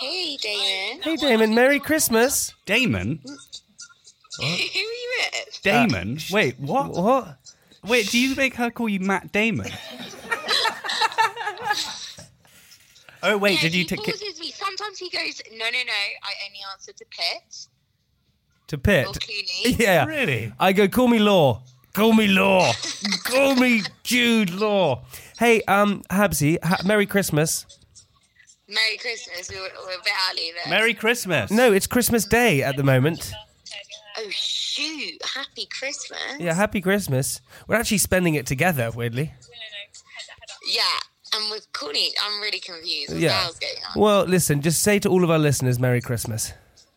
Hey, 0.00 0.36
Damon. 0.36 1.02
Hey, 1.02 1.16
Damon. 1.16 1.54
Merry 1.54 1.80
Christmas. 1.80 2.52
Damon? 2.66 3.20
Who 4.38 4.44
are 4.44 4.48
you 4.48 5.12
with? 5.32 5.60
Damon? 5.62 6.18
Uh, 6.18 6.20
wait, 6.34 6.60
what? 6.60 6.90
What? 6.90 7.38
Wait, 7.84 8.10
do 8.10 8.18
you 8.18 8.34
make 8.36 8.54
her 8.56 8.70
call 8.70 8.88
you 8.88 9.00
Matt 9.00 9.32
Damon? 9.32 9.70
oh, 13.22 13.38
wait, 13.38 13.54
yeah, 13.54 13.60
did 13.62 13.74
you 13.74 13.82
he 13.82 13.88
take 13.88 14.06
it? 14.06 14.20
pauses 14.20 14.40
me. 14.40 14.50
Sometimes 14.50 14.98
he 14.98 15.08
goes, 15.08 15.40
no, 15.52 15.64
no, 15.64 15.70
no. 15.70 15.92
I 16.22 16.34
only 16.46 16.58
answer 16.72 16.92
to 16.92 17.04
Pitt 17.10 17.68
To 18.68 18.76
Pitt. 18.78 19.06
or 19.06 19.12
Clooney. 19.12 19.78
Yeah. 19.78 20.04
Really? 20.04 20.52
I 20.58 20.72
go, 20.72 20.86
call 20.88 21.08
me 21.08 21.18
Law. 21.18 21.62
Call 21.94 22.12
me 22.12 22.26
Law. 22.26 22.72
call 23.24 23.54
me 23.54 23.82
Jude 24.02 24.50
Law. 24.50 25.04
Hey, 25.38 25.62
um, 25.62 26.02
Habsy, 26.10 26.58
ha- 26.62 26.80
Merry 26.84 27.06
Christmas. 27.06 27.66
Merry 28.68 28.96
Christmas. 28.98 29.50
We're, 29.50 29.60
we're 29.60 29.98
a 29.98 30.02
bit 30.04 30.12
early 30.30 30.52
there. 30.64 30.70
Merry 30.70 30.94
Christmas. 30.94 31.50
No, 31.50 31.72
it's 31.72 31.86
Christmas 31.86 32.24
Day 32.24 32.62
at 32.62 32.76
the 32.76 32.82
moment. 32.82 33.32
Oh, 34.16 34.28
shoot. 34.30 35.20
Happy 35.34 35.66
Christmas. 35.66 36.20
Yeah, 36.38 36.54
happy 36.54 36.80
Christmas. 36.80 37.40
We're 37.66 37.76
actually 37.76 37.98
spending 37.98 38.34
it 38.34 38.46
together, 38.46 38.90
weirdly. 38.90 39.32
Yeah. 40.72 40.82
And 41.34 41.50
with 41.50 41.66
Courtney, 41.72 42.10
I'm 42.22 42.40
really 42.40 42.60
confused. 42.60 43.12
What 43.12 43.20
Yeah. 43.20 43.40
hell's 43.42 43.58
going 43.58 43.74
on? 43.94 44.00
Well, 44.00 44.24
listen, 44.24 44.62
just 44.62 44.82
say 44.82 44.98
to 45.00 45.08
all 45.08 45.24
of 45.24 45.30
our 45.30 45.38
listeners, 45.38 45.80
Merry 45.80 46.00
Christmas. 46.00 46.52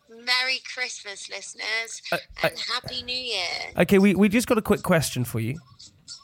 Merry 0.08 0.60
Christmas, 0.74 1.28
listeners. 1.28 2.02
Uh, 2.12 2.18
and 2.44 2.52
Happy 2.72 3.02
New 3.02 3.16
Year. 3.16 3.72
Okay, 3.78 3.98
we, 3.98 4.14
we 4.14 4.28
just 4.28 4.46
got 4.46 4.58
a 4.58 4.62
quick 4.62 4.82
question 4.82 5.24
for 5.24 5.40
you. 5.40 5.58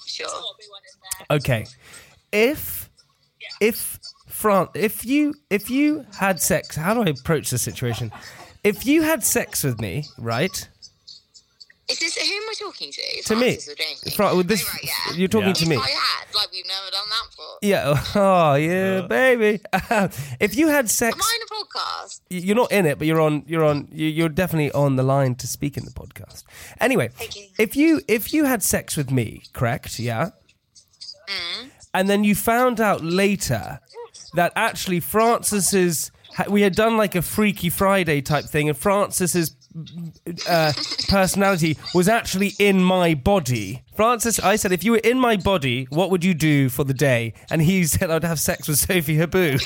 Sure. 0.07 0.29
Okay. 1.31 1.66
If 2.34 2.90
if 3.60 3.98
Fran 4.28 4.66
if 4.74 5.04
you 5.06 5.34
if 5.50 5.70
you 5.70 6.04
had 6.18 6.40
sex 6.40 6.74
how 6.76 6.92
do 6.94 7.02
I 7.02 7.10
approach 7.10 7.50
the 7.50 7.58
situation? 7.58 8.10
If 8.64 8.84
you 8.86 9.02
had 9.02 9.22
sex 9.22 9.62
with 9.62 9.80
me, 9.80 10.04
right? 10.18 10.68
Is 11.86 11.98
this, 12.00 12.16
who 12.16 12.22
am 12.34 12.42
I 12.48 12.54
talking 12.58 12.90
to? 12.92 13.02
To 13.24 13.36
me. 13.36 13.56
Francis 13.58 14.08
or 14.08 14.10
Fra- 14.12 14.34
with 14.34 14.48
this- 14.48 14.64
oh, 14.66 14.72
right, 14.72 14.84
yeah. 14.84 15.16
you're 15.18 15.28
talking 15.28 15.48
Yeah. 15.48 15.52
to 15.52 15.66
me. 15.68 15.76
If 15.76 15.82
I 15.82 15.90
had, 15.90 16.34
like, 16.34 16.50
we've 16.50 16.64
never 16.66 16.90
done 16.90 17.08
that 17.10 17.26
before. 17.28 17.58
Yeah. 17.60 18.04
Oh, 18.14 18.54
yeah, 18.54 19.02
baby. 19.02 19.60
if 20.40 20.56
you 20.56 20.68
had 20.68 20.88
sex 20.88 21.14
Am 21.14 21.20
I 21.20 21.36
in 21.36 21.42
a 21.42 21.50
podcast? 21.62 22.20
you're 22.30 22.56
not 22.56 22.72
in 22.72 22.86
it, 22.86 22.96
but 22.96 23.06
you're 23.06 23.20
on. 23.20 23.44
You're 23.46 23.64
on. 23.64 23.88
you- 23.92 24.08
You're 24.08 24.30
definitely 24.30 24.72
on 24.72 24.96
the 24.96 25.02
line 25.02 25.34
to 25.34 25.46
speak 25.46 25.76
in 25.76 25.84
the 25.84 25.90
podcast. 25.90 26.44
Anyway, 26.80 27.10
Okay. 27.20 27.50
if 27.58 27.76
you 27.76 28.00
if 28.08 28.32
you 28.32 28.46
had 28.46 28.62
sex 28.62 28.96
with 28.96 29.10
me, 29.10 29.42
correct? 29.52 29.98
Yeah. 29.98 30.30
Mm-hmm. 31.28 31.68
And 31.94 32.09
then 32.09 32.24
you 32.24 32.35
found 32.35 32.80
out 32.80 33.02
later 33.02 33.80
that 34.35 34.52
actually 34.57 35.00
Francis's 35.00 36.11
we 36.48 36.62
had 36.62 36.74
done 36.74 36.96
like 36.96 37.14
a 37.14 37.22
Freaky 37.22 37.70
Friday 37.70 38.20
type 38.20 38.44
thing, 38.44 38.68
and 38.68 38.76
Francis's 38.76 39.54
uh, 40.48 40.72
personality 41.09 41.76
was 41.94 42.09
actually 42.09 42.52
in 42.59 42.83
my 42.83 43.14
body. 43.14 43.85
Francis, 43.96 44.40
I 44.40 44.57
said, 44.57 44.72
if 44.72 44.83
you 44.83 44.92
were 44.92 44.98
in 44.98 45.18
my 45.18 45.37
body, 45.37 45.87
what 45.90 46.11
would 46.11 46.24
you 46.24 46.35
do 46.35 46.68
for 46.68 46.85
the 46.85 46.94
day? 46.94 47.35
And 47.50 47.62
he 47.62 47.85
said, 47.87 48.11
I'd 48.11 48.24
have 48.24 48.40
sex 48.40 48.68
with 48.68 48.78
Sophie 48.78 49.16
Habboo. 49.16 49.61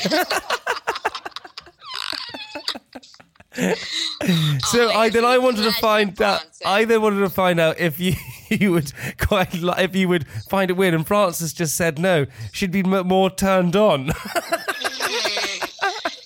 So 4.65 4.91
I 4.91 5.09
then 5.11 5.25
I 5.25 5.39
wanted 5.39 5.63
to 5.63 5.73
find 5.73 6.21
out. 6.21 6.45
I 6.67 6.85
then 6.85 7.01
wanted 7.03 7.21
to 7.21 7.31
find 7.31 7.61
out 7.61 7.79
if 7.79 8.01
you 8.01 8.15
you 8.51 8.73
would 8.73 8.93
quite 9.19 9.55
li- 9.55 9.73
if 9.79 9.95
you 9.95 10.09
would 10.09 10.27
find 10.51 10.71
it 10.71 10.75
weird. 10.75 10.95
And 10.95 11.07
Francis 11.07 11.53
just 11.53 11.77
said 11.77 11.99
no. 11.99 12.27
She'd 12.53 12.73
be 12.73 12.81
m- 12.81 13.07
more 13.07 13.31
turned 13.31 13.77
on. 13.77 14.13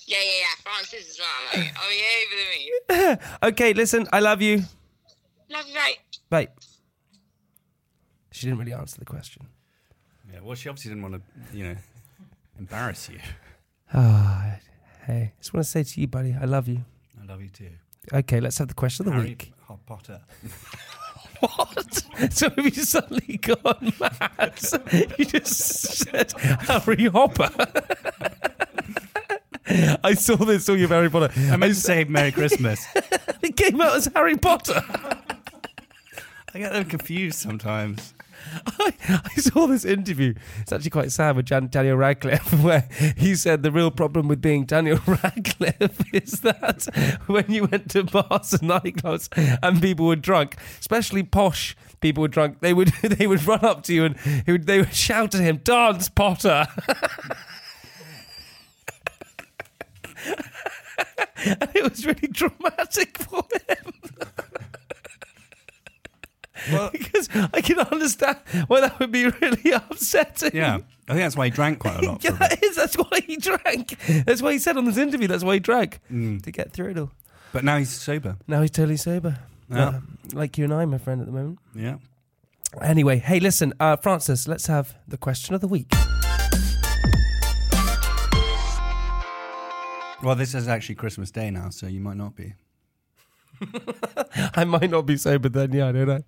Yeah, 0.06 0.18
yeah, 0.18 0.40
yeah. 0.40 0.62
Francis 0.62 1.10
as 1.10 1.18
well. 1.18 1.62
Like, 1.62 1.74
oh, 1.78 1.90
yeah, 1.96 2.96
over 2.98 2.98
the 3.00 3.06
moon. 3.06 3.18
okay, 3.44 3.72
listen. 3.72 4.06
I 4.12 4.20
love 4.20 4.42
you. 4.42 4.62
Love 5.48 5.66
you, 5.68 5.74
right? 5.74 5.96
Bye. 6.28 6.48
She 8.30 8.46
didn't 8.46 8.58
really 8.58 8.74
answer 8.74 8.98
the 8.98 9.04
question. 9.06 9.46
Yeah, 10.30 10.40
well, 10.42 10.54
she 10.54 10.68
obviously 10.68 10.90
didn't 10.90 11.02
want 11.02 11.14
to, 11.14 11.56
you 11.56 11.64
know, 11.64 11.76
embarrass 12.58 13.08
you. 13.08 13.18
Ah, 13.94 14.56
hey, 15.06 15.32
just 15.38 15.52
want 15.52 15.64
to 15.64 15.70
say 15.70 15.82
to 15.82 16.00
you, 16.00 16.06
buddy, 16.06 16.34
I 16.40 16.46
love 16.46 16.66
you. 16.66 16.82
I 17.20 17.26
love 17.26 17.42
you 17.42 17.48
too. 17.50 17.68
Okay, 18.12 18.40
let's 18.40 18.58
have 18.58 18.68
the 18.68 18.74
question 18.74 19.06
of 19.06 19.14
the 19.14 19.18
week. 19.20 19.52
Harry 19.68 19.70
week. 19.70 19.86
Potter. 19.86 20.20
What? 21.40 22.04
So 22.30 22.50
have 22.50 22.64
you 22.64 22.70
suddenly 22.84 23.36
gone 23.38 23.92
mad? 23.98 24.52
you 25.18 25.24
just 25.24 25.56
said 25.56 26.32
Harry 26.40 27.06
Hopper. 27.06 27.50
I 30.04 30.14
saw 30.14 30.36
this 30.36 30.66
saw 30.66 30.74
your 30.74 30.86
Harry 30.88 31.10
Potter. 31.10 31.32
I 31.50 31.56
meant 31.56 31.74
to 31.74 31.80
say 31.80 32.04
Merry 32.04 32.30
Christmas. 32.30 32.86
It 33.42 33.56
came 33.56 33.80
out 33.80 33.96
as 33.96 34.08
Harry 34.14 34.36
Potter. 34.36 34.84
I 36.54 36.58
get 36.58 36.72
them 36.72 36.84
confused 36.84 37.38
sometimes. 37.38 38.12
I, 38.78 38.92
I 39.24 39.40
saw 39.40 39.66
this 39.66 39.84
interview. 39.84 40.34
It's 40.60 40.72
actually 40.72 40.90
quite 40.90 41.12
sad 41.12 41.36
with 41.36 41.46
Jan, 41.46 41.68
Daniel 41.68 41.96
Radcliffe, 41.96 42.52
where 42.62 42.88
he 43.16 43.34
said 43.34 43.62
the 43.62 43.70
real 43.70 43.90
problem 43.90 44.28
with 44.28 44.42
being 44.42 44.64
Daniel 44.64 45.00
Radcliffe 45.06 46.14
is 46.14 46.40
that 46.40 46.88
when 47.26 47.46
you 47.48 47.66
went 47.66 47.90
to 47.92 48.04
bars 48.04 48.52
and 48.52 48.68
nightclubs 48.70 49.28
and 49.62 49.80
people 49.80 50.06
were 50.06 50.16
drunk, 50.16 50.56
especially 50.80 51.22
posh 51.22 51.76
people 52.00 52.20
were 52.20 52.28
drunk, 52.28 52.60
they 52.60 52.74
would 52.74 52.88
they 53.02 53.26
would 53.26 53.44
run 53.46 53.64
up 53.64 53.82
to 53.84 53.94
you 53.94 54.04
and 54.04 54.16
would, 54.46 54.66
they 54.66 54.78
would 54.80 54.94
shout 54.94 55.34
at 55.34 55.40
him, 55.40 55.58
"Dance, 55.58 56.08
Potter!" 56.08 56.66
and 61.44 61.70
it 61.74 61.82
was 61.82 62.04
really 62.04 62.28
dramatic 62.28 63.18
for 63.18 63.42
him. 66.64 66.88
because 66.92 67.28
I 67.52 67.60
can 67.60 67.78
understand 67.78 68.38
why 68.68 68.80
that 68.80 68.98
would 68.98 69.12
be 69.12 69.26
really 69.26 69.70
upsetting. 69.90 70.50
Yeah, 70.54 70.76
I 71.08 71.12
think 71.12 71.20
that's 71.24 71.36
why 71.36 71.46
he 71.46 71.50
drank 71.50 71.78
quite 71.78 72.02
a 72.02 72.06
lot. 72.06 72.22
Yeah, 72.24 72.32
that 72.32 72.62
is. 72.62 72.76
That's 72.76 72.94
why 72.96 73.20
he 73.26 73.36
drank. 73.36 73.96
That's 74.26 74.42
why 74.42 74.52
he 74.52 74.58
said 74.58 74.76
on 74.76 74.84
this 74.84 74.96
interview. 74.96 75.28
That's 75.28 75.44
why 75.44 75.54
he 75.54 75.60
drank 75.60 76.00
Mm. 76.12 76.42
to 76.42 76.50
get 76.50 76.72
through 76.72 76.90
it 76.90 76.98
all. 76.98 77.10
But 77.52 77.64
now 77.64 77.76
he's 77.78 77.90
sober. 77.90 78.36
Now 78.48 78.62
he's 78.62 78.70
totally 78.70 78.96
sober. 78.96 79.38
Yeah. 79.70 79.88
Uh, 79.88 80.00
like 80.32 80.56
you 80.58 80.64
and 80.64 80.72
I, 80.74 80.84
my 80.86 80.98
friend, 80.98 81.20
at 81.20 81.26
the 81.26 81.32
moment. 81.32 81.58
Yeah. 81.74 81.96
Anyway, 82.80 83.18
hey, 83.18 83.38
listen, 83.40 83.74
uh, 83.80 83.96
Francis. 83.96 84.48
Let's 84.48 84.66
have 84.66 84.96
the 85.06 85.18
question 85.18 85.54
of 85.54 85.60
the 85.60 85.68
week. 85.68 85.92
Well, 90.22 90.36
this 90.36 90.54
is 90.54 90.68
actually 90.68 90.94
Christmas 90.94 91.32
Day 91.32 91.50
now, 91.50 91.70
so 91.70 91.88
you 91.88 92.00
might 92.00 92.16
not 92.16 92.36
be. 92.36 92.54
I 94.54 94.64
might 94.64 94.88
not 94.90 95.02
be 95.04 95.16
sober 95.16 95.48
then. 95.48 95.72
Yeah, 95.72 95.88
I 95.88 95.92
don't 95.92 96.06
know. 96.06 96.20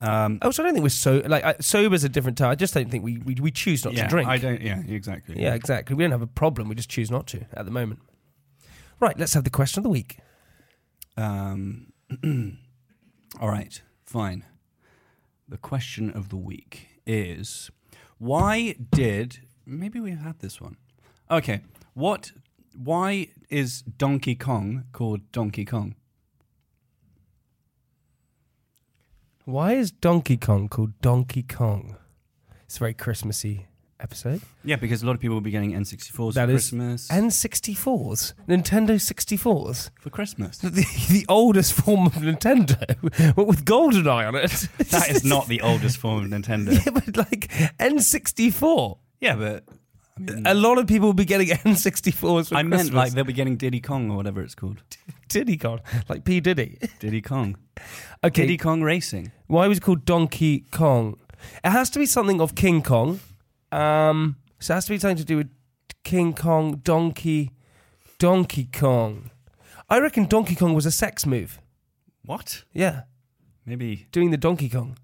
Um, 0.00 0.38
Also, 0.42 0.62
I 0.62 0.66
don't 0.66 0.74
think 0.74 0.82
we're 0.82 0.88
so 0.88 1.22
like 1.26 1.44
uh, 1.44 1.54
sober's 1.60 2.04
a 2.04 2.08
different 2.08 2.38
time. 2.38 2.50
I 2.50 2.54
just 2.54 2.72
don't 2.72 2.90
think 2.90 3.04
we 3.04 3.18
we, 3.18 3.34
we 3.34 3.50
choose 3.50 3.84
not 3.84 3.94
yeah, 3.94 4.04
to 4.04 4.08
drink. 4.08 4.28
I 4.28 4.38
don't. 4.38 4.60
Yeah, 4.60 4.82
exactly. 4.88 5.40
Yeah, 5.40 5.54
exactly. 5.54 5.94
We 5.94 6.04
don't 6.04 6.12
have 6.12 6.22
a 6.22 6.26
problem. 6.26 6.68
We 6.68 6.74
just 6.74 6.88
choose 6.90 7.10
not 7.10 7.26
to 7.28 7.44
at 7.52 7.64
the 7.64 7.70
moment. 7.70 8.00
Right. 8.98 9.18
Let's 9.18 9.34
have 9.34 9.44
the 9.44 9.50
question 9.50 9.80
of 9.80 9.84
the 9.84 9.90
week. 9.90 10.18
Um, 11.16 11.92
all 13.40 13.48
right, 13.48 13.82
fine. 14.04 14.44
The 15.48 15.58
question 15.58 16.10
of 16.10 16.28
the 16.28 16.36
week 16.36 17.00
is 17.06 17.70
why 18.18 18.76
did 18.90 19.40
maybe 19.66 20.00
we 20.00 20.12
had 20.12 20.38
this 20.40 20.60
one? 20.60 20.76
Okay, 21.30 21.60
what? 21.94 22.32
Why 22.74 23.28
is 23.50 23.82
Donkey 23.82 24.34
Kong 24.36 24.84
called 24.92 25.32
Donkey 25.32 25.64
Kong? 25.64 25.96
Why 29.50 29.72
is 29.72 29.90
Donkey 29.90 30.36
Kong 30.36 30.68
called 30.68 30.92
Donkey 31.00 31.42
Kong? 31.42 31.96
It's 32.66 32.76
a 32.76 32.78
very 32.78 32.94
Christmassy 32.94 33.66
episode. 33.98 34.42
Yeah, 34.62 34.76
because 34.76 35.02
a 35.02 35.06
lot 35.06 35.16
of 35.16 35.20
people 35.20 35.34
will 35.34 35.40
be 35.40 35.50
getting 35.50 35.72
N64s 35.72 36.34
That 36.34 36.46
for 36.46 36.54
is 36.54 36.70
Christmas. 36.70 37.08
N64s, 37.08 38.34
Nintendo 38.48 38.90
64s, 38.94 39.90
for 39.98 40.10
Christmas. 40.10 40.58
the, 40.58 40.86
the 41.10 41.26
oldest 41.28 41.72
form 41.72 42.06
of 42.06 42.12
Nintendo, 42.14 42.78
but 43.34 43.48
with 43.48 43.64
GoldenEye 43.64 44.28
on 44.28 44.36
it. 44.36 44.68
that 44.90 45.10
is 45.10 45.24
not 45.34 45.48
the 45.48 45.60
oldest 45.62 45.96
form 45.96 46.24
of 46.24 46.30
Nintendo. 46.30 46.72
yeah, 46.72 46.92
but 46.92 47.16
like 47.16 47.50
N64. 47.80 48.98
Yeah, 49.20 49.34
but 49.34 49.64
mean, 50.20 50.46
A 50.46 50.54
lot 50.54 50.78
of 50.78 50.86
people 50.86 51.08
will 51.08 51.14
be 51.14 51.24
getting 51.24 51.48
N64s 51.64 52.48
for 52.48 52.54
I 52.54 52.62
meant 52.62 52.80
Christmas. 52.82 52.94
like 52.94 53.12
they'll 53.12 53.24
be 53.24 53.32
getting 53.32 53.56
Diddy 53.56 53.80
Kong 53.80 54.10
or 54.10 54.16
whatever 54.16 54.42
it's 54.42 54.54
called. 54.54 54.82
Diddy 55.28 55.56
Kong, 55.56 55.80
like 56.08 56.24
P 56.24 56.40
Diddy. 56.40 56.78
Diddy 56.98 57.20
Kong. 57.22 57.56
Okay, 58.22 58.42
Diddy 58.42 58.58
Kong 58.58 58.82
Racing. 58.82 59.32
why 59.46 59.66
was 59.66 59.78
it 59.78 59.80
called 59.80 60.04
Donkey 60.04 60.66
Kong? 60.70 61.16
It 61.64 61.70
has 61.70 61.88
to 61.90 61.98
be 61.98 62.04
something 62.04 62.38
of 62.38 62.54
King 62.54 62.82
Kong. 62.82 63.20
Um, 63.72 64.36
so 64.58 64.74
it 64.74 64.76
has 64.76 64.84
to 64.84 64.90
be 64.92 64.98
something 64.98 65.16
to 65.16 65.24
do 65.24 65.38
with 65.38 65.48
King 66.04 66.34
Kong, 66.34 66.82
Donkey, 66.84 67.52
Donkey 68.18 68.64
Kong. 68.70 69.30
I 69.88 69.98
reckon 70.00 70.26
Donkey 70.26 70.54
Kong 70.54 70.74
was 70.74 70.84
a 70.84 70.90
sex 70.90 71.24
move. 71.24 71.58
What? 72.26 72.64
Yeah, 72.74 73.04
Maybe. 73.64 74.06
doing 74.12 74.30
the 74.30 74.36
Donkey 74.36 74.68
Kong. 74.68 74.98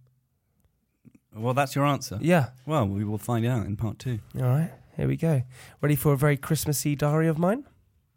Well, 1.35 1.55
that's 1.55 1.75
your 1.75 1.87
answer. 1.87 2.19
Yeah. 2.21 2.51
Well, 2.67 2.87
we 2.87 3.05
will 3.05 3.19
find 3.19 3.47
out 3.47 3.65
in 3.67 3.77
part 3.77 3.99
two. 3.99 4.19
All 4.37 4.43
right, 4.43 4.71
here 4.97 5.07
we 5.07 5.17
go. 5.17 5.43
Ready 5.81 5.97
for 5.97 6.13
a 6.13 6.17
very 6.17 6.37
Christmassy 6.37 6.97
diary 6.97 7.29
of 7.29 7.39
mine? 7.39 7.65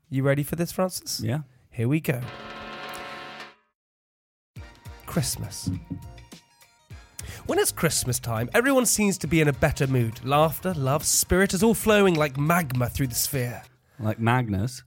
You 0.09 0.23
ready 0.23 0.43
for 0.43 0.55
this, 0.55 0.71
Francis? 0.71 1.21
Yeah. 1.23 1.39
Here 1.69 1.87
we 1.87 1.99
go. 1.99 2.21
Christmas. 5.05 5.69
When 7.45 7.59
it's 7.59 7.71
Christmas 7.71 8.19
time, 8.19 8.49
everyone 8.53 8.85
seems 8.85 9.17
to 9.19 9.27
be 9.27 9.41
in 9.41 9.47
a 9.47 9.53
better 9.53 9.87
mood. 9.87 10.23
Laughter, 10.23 10.73
love, 10.73 11.03
spirit 11.05 11.53
is 11.53 11.63
all 11.63 11.73
flowing 11.73 12.13
like 12.13 12.37
magma 12.37 12.89
through 12.89 13.07
the 13.07 13.15
sphere. 13.15 13.63
Like 13.99 14.19
Magnus. 14.19 14.83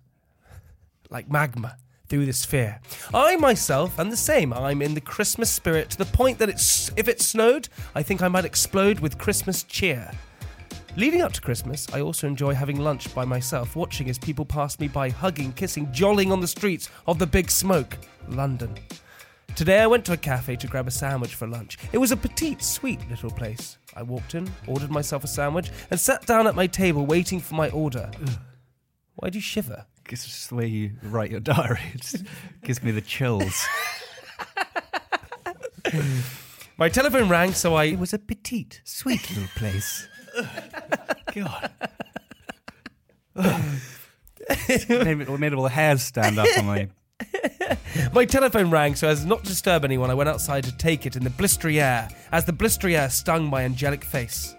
Like 1.11 1.31
magma 1.31 1.77
through 2.07 2.27
the 2.27 2.33
sphere. 2.33 2.81
I 3.13 3.37
myself 3.37 3.99
am 3.99 4.11
the 4.11 4.17
same. 4.17 4.53
I'm 4.53 4.81
in 4.81 4.95
the 4.95 5.01
Christmas 5.01 5.51
spirit 5.51 5.91
to 5.91 5.99
the 5.99 6.05
point 6.05 6.39
that 6.39 6.49
it's 6.49 6.91
if 6.97 7.09
it 7.09 7.21
snowed, 7.21 7.69
I 7.95 8.03
think 8.03 8.23
I 8.23 8.29
might 8.29 8.45
explode 8.45 9.01
with 9.01 9.19
Christmas 9.19 9.63
cheer. 9.63 10.13
Leading 10.95 11.23
up 11.23 11.33
to 11.33 11.41
Christmas, 11.41 11.87
I 11.95 12.03
also 12.03 12.27
enjoy 12.27 12.53
having 12.53 12.79
lunch 12.79 13.15
by 13.15 13.25
myself, 13.25 13.77
watching 13.77 14.11
as 14.11 14.19
people 14.19 14.45
pass 14.45 14.79
me 14.79 14.89
by, 14.89 15.09
hugging, 15.09 15.55
kissing, 15.55 15.91
jolling 15.91 16.31
on 16.31 16.41
the 16.41 16.47
streets 16.47 16.91
of 17.07 17.19
the 17.19 17.27
big 17.27 17.51
smoke, 17.51 17.97
London. 18.29 18.75
Today 19.57 19.81
I 19.81 19.87
went 19.87 20.05
to 20.05 20.13
a 20.13 20.19
cafe 20.19 20.55
to 20.57 20.67
grab 20.67 20.87
a 20.87 20.91
sandwich 20.91 21.35
for 21.35 21.47
lunch. 21.47 21.79
It 21.93 21.99
was 21.99 22.13
a 22.13 22.17
petite, 22.17 22.63
sweet 22.63 23.01
little 23.09 23.31
place. 23.31 23.79
I 23.97 24.03
walked 24.03 24.35
in, 24.35 24.51
ordered 24.67 24.91
myself 24.91 25.25
a 25.25 25.29
sandwich, 25.29 25.71
and 25.91 25.99
sat 25.99 26.27
down 26.27 26.47
at 26.47 26.55
my 26.55 26.67
table 26.67 27.07
waiting 27.07 27.41
for 27.41 27.55
my 27.55 27.71
order. 27.71 28.11
Why 29.15 29.31
do 29.31 29.39
you 29.39 29.43
shiver? 29.43 29.87
It's 30.11 30.27
just 30.27 30.51
the 30.51 30.57
way 30.57 30.67
you 30.67 30.93
write 31.05 31.31
your 31.31 31.41
diary. 31.41 31.81
It 31.95 32.03
just 32.03 32.25
gives 32.63 32.83
me 32.83 32.91
the 32.91 33.01
chills. 33.01 33.67
My 36.79 36.89
telephone 36.89 37.29
rang, 37.29 37.53
so 37.53 37.75
I. 37.75 37.85
It 37.85 37.99
was 37.99 38.13
a 38.13 38.19
petite, 38.19 38.81
sweet 38.85 39.29
little 39.31 39.49
place. 39.55 40.09
God. 41.35 41.71
made, 45.39 45.55
all 45.55 45.63
the 45.63 45.71
hairs 45.71 46.03
stand 46.03 46.39
up 46.39 46.49
on 46.59 46.67
my. 46.67 46.89
My 48.13 48.25
telephone 48.25 48.71
rang, 48.71 48.95
so 48.95 49.09
as 49.09 49.25
not 49.25 49.45
to 49.45 49.51
disturb 49.51 49.85
anyone, 49.85 50.11
I 50.11 50.15
went 50.15 50.29
outside 50.29 50.65
to 50.65 50.77
take 50.77 51.07
it 51.07 51.15
in 51.15 51.25
the 51.25 51.31
blistery 51.31 51.81
air, 51.81 52.09
as 52.33 52.45
the 52.45 52.53
blistery 52.53 52.99
air 52.99 53.09
stung 53.11 53.49
my 53.49 53.63
angelic 53.63 54.05
face. 54.05 54.55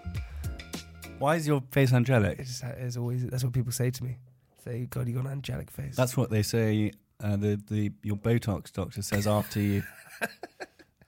Why 1.18 1.36
is 1.36 1.46
your 1.46 1.62
face 1.70 1.92
angelic? 1.92 2.38
It's, 2.38 2.62
it's 2.62 2.96
always 2.96 3.26
that's 3.26 3.44
what 3.44 3.52
people 3.52 3.72
say 3.72 3.90
to 3.90 4.04
me. 4.04 4.18
Say, 4.64 4.86
God, 4.86 5.06
you've 5.06 5.16
got 5.16 5.26
an 5.26 5.32
angelic 5.32 5.70
face. 5.70 5.96
That's 5.96 6.16
what 6.16 6.30
they 6.30 6.42
say. 6.42 6.92
Uh, 7.22 7.36
the 7.36 7.60
the 7.68 7.92
your 8.02 8.16
Botox 8.16 8.72
doctor 8.72 9.02
says 9.02 9.26
after 9.26 9.60
you 9.60 9.82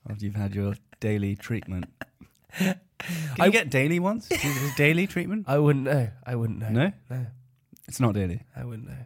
after 0.09 0.24
you've 0.24 0.37
had 0.37 0.55
your 0.55 0.74
daily 1.00 1.37
treatment. 1.37 1.87
Can 2.99 3.41
I- 3.41 3.47
you 3.47 3.53
get 3.53 3.71
daily 3.71 3.99
ones? 3.99 4.27
Is 4.31 4.41
it 4.43 4.77
daily 4.77 5.07
treatment? 5.07 5.45
I 5.49 5.59
wouldn't 5.59 5.85
know. 5.85 6.09
I 6.25 6.35
wouldn't 6.35 6.59
know. 6.61 6.69
No? 6.71 6.93
no, 7.11 7.27
It's 7.89 8.01
not 8.01 8.15
daily. 8.15 8.43
I 8.57 8.65
wouldn't 8.65 8.89
know. 8.89 8.97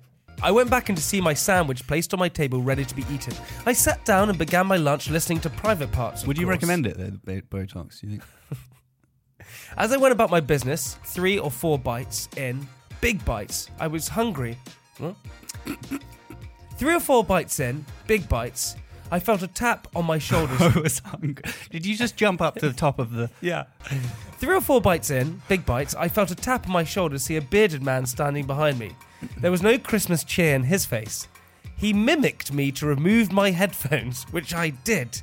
I 0.43 0.53
went 0.53 0.71
back 0.71 0.89
in 0.89 0.95
to 0.97 1.03
see 1.03 1.21
my 1.21 1.35
sandwich 1.35 1.87
placed 1.87 2.15
on 2.15 2.19
my 2.21 2.29
table, 2.31 2.63
ready 2.63 2.85
to 2.85 2.95
be 2.95 3.05
eaten. 3.11 3.35
I 3.67 3.75
sat 3.75 4.03
down 4.07 4.31
and 4.31 4.39
began 4.39 4.67
my 4.67 4.77
lunch, 4.79 5.11
listening 5.11 5.41
to 5.41 5.51
private 5.51 5.93
parts. 5.93 6.23
of 6.23 6.29
Would 6.29 6.39
you 6.39 6.47
course. 6.47 6.55
recommend 6.57 6.87
it? 6.87 6.97
The 6.97 7.43
Bo- 7.51 7.59
Botox? 7.59 8.03
You 8.03 8.11
think? 8.11 8.23
As 9.77 9.93
I 9.93 9.99
went 9.99 10.13
about 10.13 10.31
my 10.31 10.41
business, 10.41 10.97
three 11.05 11.39
or 11.39 11.51
four 11.51 11.79
bites 11.79 12.29
in, 12.39 12.67
big 13.03 13.23
bites. 13.25 13.69
I 13.79 13.87
was 13.87 14.09
hungry. 14.09 14.57
Huh? 14.99 15.13
three 16.77 16.95
or 16.95 17.01
four 17.01 17.23
bites 17.23 17.61
in, 17.61 17.85
big 18.07 18.27
bites. 18.29 18.77
I 19.11 19.19
felt 19.19 19.43
a 19.43 19.49
tap 19.49 19.89
on 19.95 20.05
my 20.05 20.19
shoulders. 20.19 20.61
I 20.61 20.79
was 20.79 21.01
hungry. 21.01 21.45
Did 21.71 21.85
you 21.85 21.97
just 21.97 22.17
jump 22.17 22.41
up 22.41 22.57
to 22.57 22.69
the 22.69 22.75
top 22.75 22.99
of 22.99 23.13
the? 23.13 23.31
yeah. 23.41 23.65
Three 24.39 24.55
or 24.55 24.61
four 24.61 24.81
bites 24.81 25.11
in, 25.11 25.43
big 25.49 25.67
bites, 25.67 25.95
I 25.95 26.09
felt 26.09 26.31
a 26.31 26.35
tap 26.35 26.67
on 26.67 26.73
my 26.73 26.85
shoulder 26.85 27.17
to 27.17 27.19
see 27.19 27.37
a 27.37 27.43
bearded 27.43 27.83
man 27.83 28.07
standing 28.07 28.47
behind 28.47 28.79
me. 28.79 28.95
There 29.39 29.51
was 29.51 29.63
no 29.63 29.79
Christmas 29.79 30.25
cheer 30.25 30.55
in 30.55 30.63
his 30.63 30.87
face. 30.87 31.29
He 31.77 31.93
mimicked 31.93 32.53
me 32.53 32.71
to 32.73 32.87
remove 32.87 33.33
my 33.33 33.51
headphones, 33.51 34.25
which 34.31 34.55
I 34.55 34.71
did. 34.71 35.21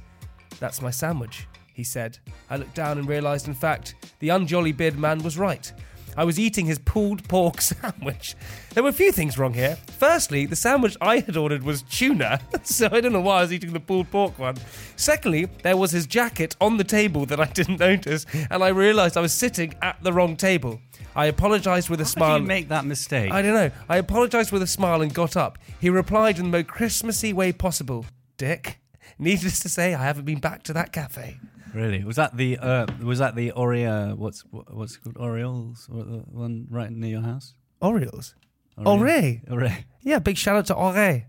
That's 0.59 0.81
my 0.81 0.91
sandwich, 0.91 1.47
he 1.73 1.83
said. 1.83 2.17
I 2.49 2.57
looked 2.57 2.75
down 2.75 2.97
and 2.97 3.07
realised, 3.07 3.47
in 3.47 3.53
fact, 3.53 3.95
the 4.19 4.29
unjolly 4.29 4.71
bearded 4.71 4.99
man 4.99 5.23
was 5.23 5.37
right. 5.37 5.71
I 6.17 6.23
was 6.23 6.39
eating 6.39 6.65
his 6.65 6.79
pulled 6.79 7.27
pork 7.29 7.61
sandwich. 7.61 8.35
There 8.73 8.83
were 8.83 8.89
a 8.89 8.93
few 8.93 9.11
things 9.11 9.37
wrong 9.37 9.53
here. 9.53 9.77
Firstly, 9.97 10.45
the 10.45 10.55
sandwich 10.55 10.97
I 10.99 11.19
had 11.19 11.37
ordered 11.37 11.63
was 11.63 11.83
tuna, 11.83 12.41
so 12.63 12.89
I 12.91 12.99
don't 13.01 13.13
know 13.13 13.21
why 13.21 13.37
I 13.37 13.41
was 13.41 13.53
eating 13.53 13.73
the 13.73 13.79
pulled 13.79 14.09
pork 14.11 14.37
one. 14.39 14.57
Secondly, 14.95 15.45
there 15.63 15.77
was 15.77 15.91
his 15.91 16.07
jacket 16.07 16.55
on 16.59 16.77
the 16.77 16.83
table 16.83 17.25
that 17.27 17.39
I 17.39 17.45
didn't 17.53 17.79
notice, 17.79 18.25
and 18.49 18.63
I 18.63 18.69
realised 18.69 19.15
I 19.15 19.21
was 19.21 19.33
sitting 19.33 19.75
at 19.81 20.01
the 20.03 20.11
wrong 20.11 20.35
table. 20.35 20.81
I 21.15 21.27
apologised 21.27 21.89
with 21.89 21.99
a 22.01 22.03
How 22.03 22.09
smile. 22.09 22.33
did 22.37 22.41
you 22.43 22.47
make 22.47 22.69
that 22.69 22.85
mistake? 22.85 23.31
I 23.31 23.41
don't 23.41 23.53
know. 23.53 23.71
I 23.89 23.97
apologised 23.97 24.51
with 24.51 24.61
a 24.61 24.67
smile 24.67 25.01
and 25.01 25.13
got 25.13 25.35
up. 25.37 25.57
He 25.79 25.89
replied 25.89 26.37
in 26.37 26.45
the 26.45 26.49
most 26.51 26.67
Christmassy 26.67 27.33
way 27.33 27.51
possible. 27.51 28.05
Dick. 28.37 28.79
Needless 29.19 29.59
to 29.61 29.69
say, 29.69 29.95
I 29.95 30.03
haven't 30.03 30.25
been 30.25 30.39
back 30.39 30.61
to 30.63 30.73
that 30.73 30.91
cafe. 30.91 31.39
Really? 31.77 32.03
Was 32.03 32.15
that 32.15 32.35
the 32.35 32.57
uh, 32.57 32.87
was 33.03 33.19
that 33.19 33.35
the 33.35 33.51
Oreo? 33.51 34.15
What's 34.17 34.41
what- 34.49 34.73
what's 34.75 34.95
it 34.95 35.03
called 35.03 35.17
Orioles? 35.19 35.85
The 35.87 36.23
one 36.25 36.65
right 36.71 36.89
near 36.91 37.11
your 37.11 37.21
house? 37.21 37.53
Orioles. 37.81 38.33
Oreo. 38.79 39.41
Ore. 39.51 39.59
Oreo. 39.59 39.83
Yeah, 40.01 40.17
big 40.17 40.37
shout 40.37 40.55
out 40.55 40.65
to 40.67 40.73
Ore. 40.73 41.25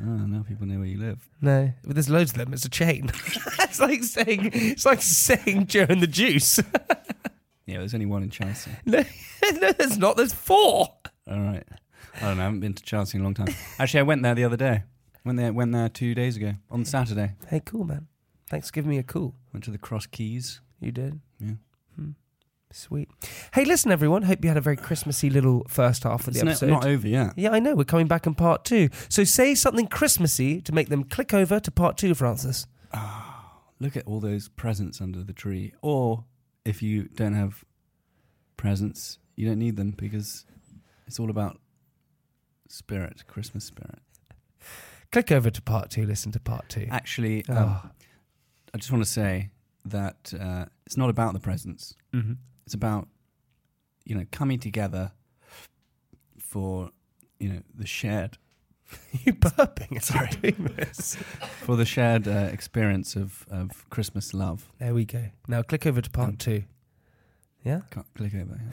Oh, 0.00 0.04
now 0.04 0.44
people 0.46 0.68
know 0.68 0.78
where 0.78 0.86
you 0.86 1.00
live. 1.00 1.28
No, 1.40 1.72
but 1.84 1.94
there's 1.96 2.08
loads 2.08 2.30
of 2.30 2.38
them. 2.38 2.52
It's 2.52 2.64
a 2.64 2.68
chain. 2.68 3.10
it's 3.58 3.80
like 3.80 4.04
saying 4.04 4.50
it's 4.52 4.86
like 4.86 5.02
saying 5.02 5.66
Joe 5.66 5.86
and 5.88 6.00
the 6.00 6.06
Juice. 6.06 6.60
Yeah, 7.66 7.80
there's 7.80 7.92
only 7.92 8.06
one 8.06 8.22
in 8.22 8.30
Chelsea. 8.30 8.70
no, 8.86 9.04
no, 9.60 9.72
there's 9.72 9.98
not. 9.98 10.16
There's 10.16 10.32
four. 10.32 10.88
All 11.30 11.38
right. 11.40 11.62
I 12.16 12.20
don't 12.20 12.36
know. 12.38 12.42
I 12.42 12.46
haven't 12.46 12.60
been 12.60 12.72
to 12.72 12.82
Chelsea 12.82 13.18
in 13.18 13.20
a 13.20 13.24
long 13.24 13.34
time. 13.34 13.54
Actually, 13.78 14.00
I 14.00 14.04
went 14.04 14.22
there 14.22 14.34
the 14.34 14.44
other 14.44 14.56
day. 14.56 14.84
Went 15.22 15.36
there 15.36 15.52
went 15.52 15.72
there 15.72 15.90
two 15.90 16.14
days 16.14 16.38
ago 16.38 16.54
on 16.70 16.86
Saturday. 16.86 17.34
Hey, 17.48 17.60
cool 17.62 17.84
man. 17.84 18.06
Thanks 18.48 18.68
for 18.68 18.72
giving 18.74 18.90
me 18.90 18.98
a 18.98 19.02
call. 19.02 19.34
Went 19.52 19.64
to 19.64 19.70
the 19.70 19.78
Cross 19.78 20.06
Keys. 20.06 20.60
You 20.80 20.92
did. 20.92 21.20
Yeah. 21.40 21.52
Hmm. 21.96 22.10
Sweet. 22.70 23.08
Hey, 23.54 23.64
listen, 23.64 23.90
everyone. 23.90 24.22
Hope 24.22 24.42
you 24.42 24.48
had 24.48 24.56
a 24.56 24.60
very 24.62 24.76
Christmassy 24.76 25.30
little 25.30 25.64
first 25.68 26.04
half 26.04 26.26
of 26.26 26.34
the 26.34 26.38
It's 26.40 26.44
not, 26.44 26.50
episode. 26.50 26.70
not 26.70 26.86
over 26.86 27.08
yet. 27.08 27.32
Yeah, 27.36 27.50
I 27.50 27.60
know. 27.60 27.74
We're 27.74 27.84
coming 27.84 28.06
back 28.06 28.26
in 28.26 28.34
part 28.34 28.64
two. 28.64 28.90
So 29.08 29.24
say 29.24 29.54
something 29.54 29.86
Christmassy 29.86 30.60
to 30.62 30.72
make 30.72 30.88
them 30.88 31.04
click 31.04 31.32
over 31.34 31.60
to 31.60 31.70
part 31.70 31.96
two, 31.96 32.14
Francis. 32.14 32.66
Ah, 32.92 33.54
look 33.80 33.96
at 33.96 34.06
all 34.06 34.20
those 34.20 34.48
presents 34.48 35.00
under 35.00 35.22
the 35.22 35.32
tree. 35.32 35.72
Or 35.82 36.24
if 36.64 36.82
you 36.82 37.04
don't 37.04 37.34
have 37.34 37.64
presents, 38.58 39.18
you 39.34 39.46
don't 39.48 39.58
need 39.58 39.76
them 39.76 39.92
because 39.92 40.44
it's 41.06 41.18
all 41.18 41.30
about 41.30 41.58
spirit, 42.68 43.24
Christmas 43.26 43.64
spirit. 43.64 43.98
Click 45.10 45.32
over 45.32 45.48
to 45.50 45.62
part 45.62 45.90
two. 45.90 46.04
Listen 46.04 46.32
to 46.32 46.40
part 46.40 46.68
two. 46.68 46.86
Actually, 46.90 47.44
Oh. 47.48 47.56
um, 47.56 47.90
I 48.74 48.78
just 48.78 48.90
want 48.92 49.02
to 49.04 49.10
say 49.10 49.50
that 49.84 50.32
uh, 50.38 50.66
it's 50.86 50.96
not 50.96 51.10
about 51.10 51.32
the 51.32 51.40
presents. 51.40 51.94
Mhm. 52.12 52.36
It's 52.66 52.74
about 52.74 53.08
you 54.04 54.14
know 54.14 54.24
coming 54.30 54.58
together 54.58 55.12
for 56.38 56.90
you 57.38 57.48
know 57.48 57.60
the 57.74 57.86
shared 57.86 58.38
you 59.24 59.32
burping? 59.34 60.00
Sorry. 60.02 60.28
Doing 60.42 60.74
this. 60.76 61.16
for 61.64 61.76
the 61.76 61.84
shared 61.84 62.26
uh, 62.26 62.48
experience 62.52 63.16
of 63.16 63.46
of 63.50 63.88
Christmas 63.90 64.32
love. 64.34 64.70
There 64.78 64.94
we 64.94 65.04
go. 65.04 65.24
Now 65.46 65.62
click 65.62 65.86
over 65.86 66.00
to 66.00 66.10
part 66.10 66.28
Um, 66.30 66.36
two. 66.36 66.64
Yeah. 67.64 67.80
Click 68.14 68.34
over. 68.34 68.58
yeah. 68.60 68.72